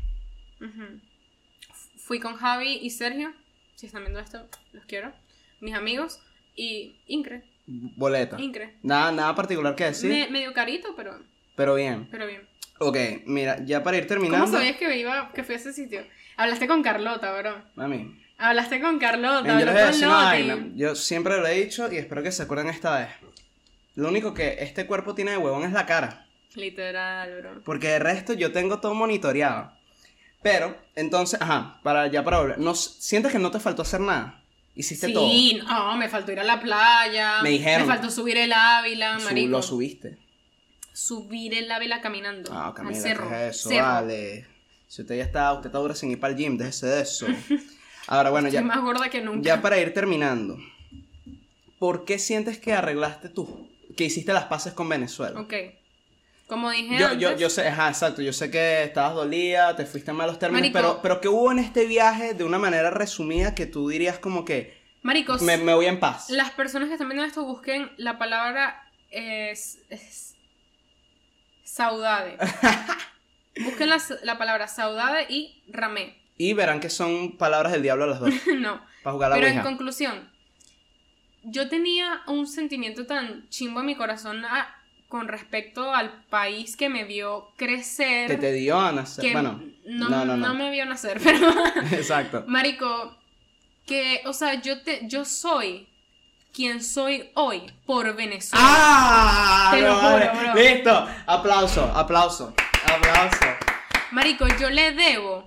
[2.12, 3.32] Fui con Javi y Sergio.
[3.74, 5.14] Si están viendo esto, los quiero.
[5.62, 6.20] Mis amigos.
[6.54, 7.42] Y Incre.
[7.66, 8.38] Boleta.
[8.38, 8.76] Incre.
[8.82, 11.18] Nada, nada particular que decir, Me- medio carito, pero,
[11.56, 12.06] pero bien.
[12.10, 12.46] pero bien.
[12.80, 14.44] Ok, mira, ya para ir terminando.
[14.44, 16.04] ¿Cómo sabías que iba, que fui a ese sitio?
[16.36, 17.64] Hablaste con Carlota, bro.
[17.76, 20.68] Mami, Hablaste con Carlota, miren, yo les voy a decir una vaina.
[20.74, 23.08] Yo siempre lo he dicho y espero que se acuerden esta vez.
[23.94, 26.26] Lo único que este cuerpo tiene de huevón es la cara.
[26.56, 27.62] Literal, bro.
[27.64, 29.72] Porque de resto yo tengo todo monitoreado.
[30.42, 32.58] Pero, entonces, ajá, para ya para volver.
[32.58, 34.42] No, sientes que no te faltó hacer nada.
[34.74, 35.28] Hiciste todo.
[35.28, 37.42] Sí, no, me faltó ir a la playa.
[37.42, 37.86] Me dijeron.
[37.86, 39.50] Me faltó subir el Ávila, marico.
[39.50, 40.18] lo subiste.
[40.92, 42.50] subir el Ávila caminando.
[42.52, 43.28] Ah, al Camila, cerro.
[43.28, 43.68] ¿qué es eso?
[43.68, 43.86] cerro.
[43.86, 44.46] Vale.
[44.88, 47.26] Si usted ya está, usted está dura sin ir para el gym, déjese de eso.
[48.08, 49.42] Ahora, bueno, Estoy ya, más gorda que nunca.
[49.42, 50.58] ya para ir terminando.
[51.78, 53.68] ¿Por qué sientes que arreglaste tú?
[53.96, 55.40] Que hiciste las paces con Venezuela.
[55.40, 55.54] Ok.
[56.52, 57.18] Como dije Yo, antes.
[57.20, 60.60] yo, yo sé, ajá, exacto, yo sé que estabas dolida, te fuiste en malos términos,
[60.60, 60.78] Marico.
[60.78, 64.44] pero, pero ¿qué hubo en este viaje de una manera resumida que tú dirías como
[64.44, 66.28] que Maricos, me, me voy en paz?
[66.28, 70.34] las personas que están viendo esto busquen la palabra es, es-
[71.64, 72.36] saudade.
[73.64, 76.20] busquen la, la palabra saudade y ramé.
[76.36, 78.84] Y verán que son palabras del diablo las dos, no.
[79.02, 80.30] para jugar a la Pero en conclusión,
[81.44, 84.76] yo tenía un sentimiento tan chimbo en mi corazón a-
[85.12, 88.28] con respecto al país que me vio crecer.
[88.30, 89.22] Que te dio a nacer.
[89.22, 90.54] que Bueno, no, no, no, no.
[90.54, 91.52] me vio nacer, pero
[91.92, 92.44] exacto.
[92.46, 93.14] Marico,
[93.84, 95.86] que, o sea, yo te, yo soy
[96.50, 98.64] quien soy hoy por Venezuela.
[98.66, 99.70] ¡Ah!
[99.74, 100.30] Te lo no, juro, vale.
[100.32, 100.54] bro.
[100.54, 101.08] Listo.
[101.26, 102.54] Aplauso, aplauso,
[102.86, 103.44] aplauso.
[104.12, 105.44] Marico, yo le debo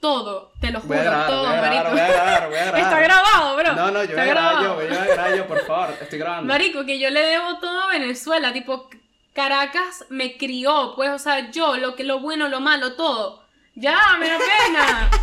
[0.00, 1.90] todo, te lo Voy juro, a grabar, todo, voy a grabar, marico.
[1.90, 2.80] voy a grabar, voy a grabar.
[2.80, 3.72] Está grabado, bro.
[3.74, 5.94] No, no, yo voy a grabar yo, voy a grabar yo, por favor.
[6.00, 6.52] Estoy grabando.
[6.52, 8.88] Marico, que yo le debo todo a Venezuela, tipo
[9.34, 13.44] Caracas me crió, pues, o sea, yo lo que lo bueno, lo malo, todo.
[13.74, 15.10] Ya, me da pena.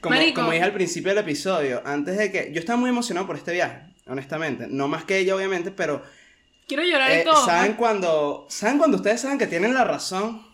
[0.00, 0.40] Como, Marico.
[0.42, 2.52] como dije al principio del episodio, antes de que.
[2.52, 4.66] Yo estaba muy emocionado por este viaje, honestamente.
[4.68, 6.02] No más que ella, obviamente, pero.
[6.68, 7.44] Quiero llorar eh, y todo.
[7.44, 8.46] ¿Saben cuando.
[8.48, 10.46] ¿Saben cuando ustedes saben que tienen la razón?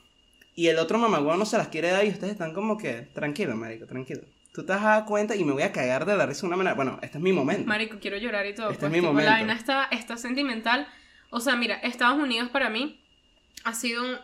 [0.55, 3.03] Y el otro mamagüey no se las quiere dar y ustedes están como que.
[3.13, 4.23] Tranquilo, marico, tranquilo.
[4.53, 6.57] Tú te has dado cuenta y me voy a cagar de la risa de una
[6.57, 6.75] manera.
[6.75, 7.67] Bueno, este es mi momento.
[7.67, 8.71] Marico, quiero llorar y todo.
[8.71, 9.31] Este pues, es mi tipo, momento.
[9.31, 10.87] La vaina está, está sentimental.
[11.31, 13.01] O sea, mira, Estados Unidos para mí
[13.65, 14.19] ha sido un-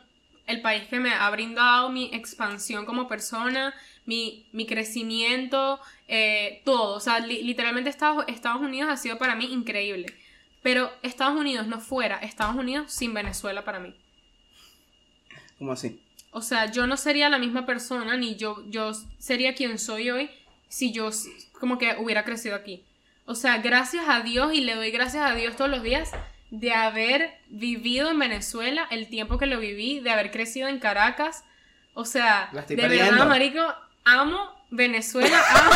[0.47, 3.75] el país que me ha brindado mi expansión como persona,
[4.07, 6.95] mi, mi crecimiento, eh, todo.
[6.97, 10.07] O sea, li- literalmente Estados, Estados Unidos ha sido para mí increíble.
[10.63, 13.95] Pero Estados Unidos no fuera Estados Unidos sin Venezuela para mí.
[15.59, 16.01] ¿Cómo así?
[16.33, 20.31] O sea, yo no sería la misma persona, ni yo, yo sería quien soy hoy
[20.69, 21.11] si yo
[21.59, 22.85] como que hubiera crecido aquí.
[23.27, 26.11] O sea, gracias a Dios y le doy gracias a Dios todos los días
[26.51, 31.45] de haber vivido en Venezuela el tiempo que lo viví, de haber crecido en Caracas.
[31.95, 33.13] O sea, de perdiendo.
[33.13, 33.75] verdad, marico,
[34.05, 35.73] amo Venezuela, amo...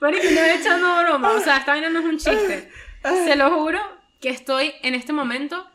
[0.00, 2.70] marico, no estoy echando broma, o sea, esta vaina no es un chiste.
[3.02, 3.80] Se lo juro
[4.20, 5.69] que estoy en este momento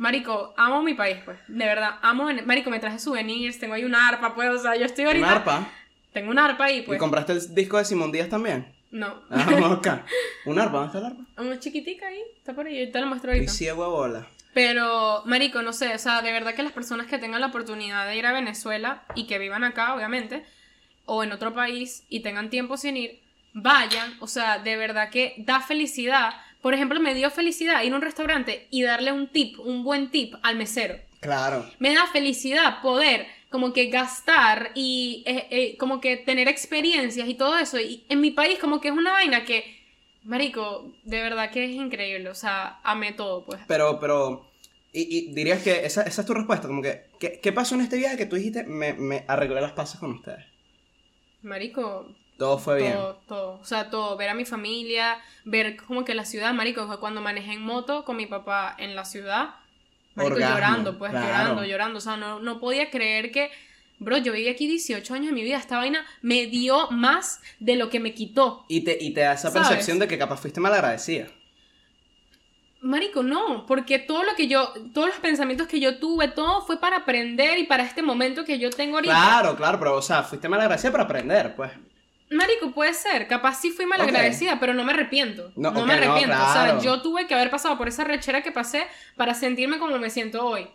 [0.00, 1.38] Marico, amo mi país, pues.
[1.46, 2.26] De verdad, amo.
[2.46, 4.48] Marico, me traje souvenirs, tengo ahí una arpa, pues.
[4.48, 5.26] O sea, yo estoy ahorita.
[5.26, 5.68] ¿Un arpa?
[6.14, 6.98] Tengo una arpa ahí, ¿Y pues.
[6.98, 8.72] compraste el disco de Simón Díaz también?
[8.90, 9.22] No.
[9.28, 10.06] Ah, vamos acá.
[10.46, 10.78] ¿Un arpa?
[10.78, 11.42] ¿Dónde está el arpa?
[11.42, 14.26] Una chiquitica ahí, está por ahí, te la muestro Y ciego a bola.
[14.54, 18.06] Pero, Marico, no sé, o sea, de verdad que las personas que tengan la oportunidad
[18.06, 20.46] de ir a Venezuela y que vivan acá, obviamente,
[21.04, 23.20] o en otro país y tengan tiempo sin ir,
[23.52, 26.32] vayan, o sea, de verdad que da felicidad.
[26.62, 30.10] Por ejemplo, me dio felicidad ir a un restaurante y darle un tip, un buen
[30.10, 30.96] tip al mesero.
[31.20, 31.70] Claro.
[31.78, 37.34] Me da felicidad poder como que gastar y eh, eh, como que tener experiencias y
[37.34, 37.78] todo eso.
[37.78, 39.64] Y en mi país como que es una vaina que,
[40.22, 42.28] Marico, de verdad que es increíble.
[42.30, 43.60] O sea, amé todo, pues.
[43.66, 44.50] Pero, pero.
[44.92, 46.68] Y, y dirías que esa, esa es tu respuesta.
[46.68, 47.04] Como que.
[47.18, 48.64] ¿qué, qué pasó en este viaje que tú dijiste?
[48.64, 50.44] Me, me arreglé las paces con ustedes.
[51.42, 52.94] Marico, Todo fue bien.
[52.94, 53.58] todo, todo.
[53.60, 54.16] O sea, todo.
[54.16, 58.06] Ver a mi familia, ver como que la ciudad, marico, fue cuando manejé en moto
[58.06, 59.56] con mi papá en la ciudad.
[60.14, 61.26] Marico, Orgasmo, llorando, pues, claro.
[61.26, 61.98] llorando, llorando.
[61.98, 63.50] O sea, no, no podía creer que,
[63.98, 65.58] bro, yo viví aquí 18 años de mi vida.
[65.58, 68.64] Esta vaina me dio más de lo que me quitó.
[68.68, 69.68] Y te, y te da esa ¿Sabes?
[69.68, 71.26] percepción de que capaz fuiste mal agradecida.
[72.80, 76.80] Marico, no, porque todo lo que yo, todos los pensamientos que yo tuve, todo fue
[76.80, 79.12] para aprender y para este momento que yo tengo ahorita.
[79.12, 81.70] Claro, claro, pero, o sea, fuiste mal agradecida para aprender, pues.
[82.30, 85.52] Marico, puede ser, capaz sí fui malagradecida, pero no me arrepiento.
[85.56, 86.34] No, me no, arrepiento.
[86.34, 89.98] O sea, yo tuve que haber pasado por esa rechera que pasé para sentirme como
[89.98, 90.68] me siento hoy.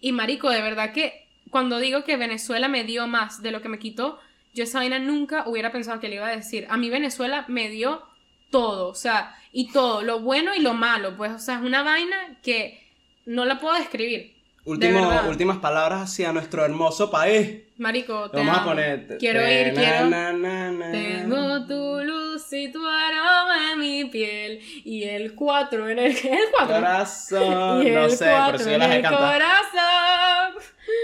[0.00, 3.70] Y Marico, de verdad que cuando digo que Venezuela me dio más de lo que
[3.70, 4.20] me quitó,
[4.52, 6.66] yo esa vaina nunca hubiera pensado que le iba a decir.
[6.68, 8.02] A mí Venezuela me dio
[8.50, 11.82] todo, o sea, y todo, lo bueno y lo malo, pues, o sea, es una
[11.82, 12.86] vaina que
[13.24, 14.37] no la puedo describir.
[14.68, 17.62] Último, últimas palabras hacia nuestro hermoso país.
[17.78, 19.16] Marico, te Vamos a poner.
[19.18, 20.10] Quiero ir, quiero.
[20.10, 20.90] na, na, na.
[20.92, 26.38] Tengo tu luz y tu aroma en mi piel y el 4 en el, el
[26.52, 27.82] 4 Corazón.
[27.86, 29.32] y No el sé, cuatro eso yo en las he el cantado.
[29.32, 30.62] corazón.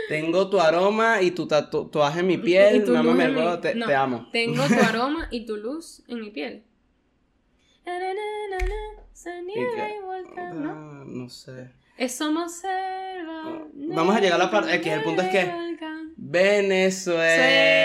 [0.09, 2.77] Tengo tu aroma y tu tatu- tatuaje en mi piel.
[2.77, 4.29] Y tu No luz me mi- te, no, te amo.
[4.33, 6.65] Tengo tu aroma y tu luz en mi piel.
[10.55, 11.05] ¿no?
[11.05, 11.71] No sé.
[11.97, 13.67] Es somos selva.
[13.75, 15.53] Vamos a llegar a la parte- el punto es que-.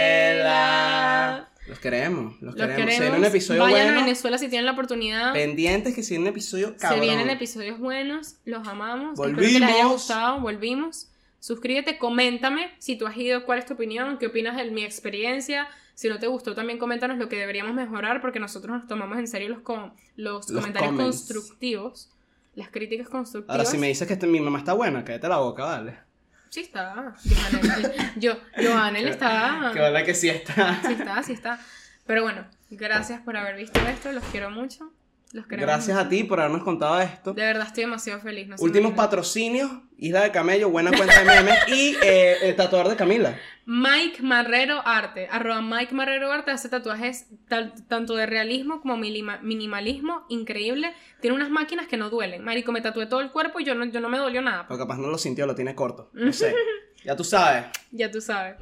[0.09, 1.49] Venezuela.
[1.67, 2.75] Los queremos, los, Los queremos.
[2.77, 2.95] queremos.
[2.95, 3.99] Se viene un episodio Vayan bueno.
[3.99, 5.33] a Venezuela si tienen la oportunidad.
[5.33, 6.99] Pendientes que se viene un episodio cabrón.
[6.99, 9.19] Se vienen episodios buenos, los amamos.
[9.19, 9.91] Espero que les haya Volvimos.
[9.93, 11.07] gustado, volvimos.
[11.39, 15.67] Suscríbete, coméntame si tú has ido, cuál es tu opinión, qué opinas de mi experiencia.
[15.93, 19.27] Si no te gustó, también coméntanos lo que deberíamos mejorar, porque nosotros nos tomamos en
[19.27, 21.17] serio los, com- los, Los comentarios comments.
[21.17, 22.09] constructivos,
[22.55, 23.57] las críticas constructivas.
[23.57, 25.97] Ahora, si me dices que este- mi mamá está buena, cállate la boca, vale.
[26.49, 27.13] Sí está.
[27.23, 29.69] Johanel, yo, Johanel está.
[29.73, 30.81] Que vale que sí está.
[30.85, 31.59] Sí está, sí está.
[32.07, 34.91] Pero bueno, gracias por haber visto esto, los quiero mucho.
[35.31, 37.33] Los queremos Gracias a ti por habernos contado esto.
[37.33, 38.47] De verdad estoy demasiado feliz.
[38.47, 42.95] no Últimos patrocinios, Isla de Camello, buena cuenta de memes y eh, el tatuador de
[42.95, 43.37] Camila.
[43.67, 49.39] Mike Marrero Arte, arroba Mike Marrero Arte, hace tatuajes tal- tanto de realismo como milima-
[49.43, 50.93] minimalismo, increíble.
[51.21, 52.43] Tiene unas máquinas que no duelen.
[52.43, 54.65] Marico, me tatué todo el cuerpo y yo no, yo no me dolió nada.
[54.67, 56.09] Pero capaz no lo sintió, lo tiene corto.
[56.13, 56.55] No sé.
[57.05, 57.63] Ya tú sabes.
[57.91, 58.57] Ya tú sabes.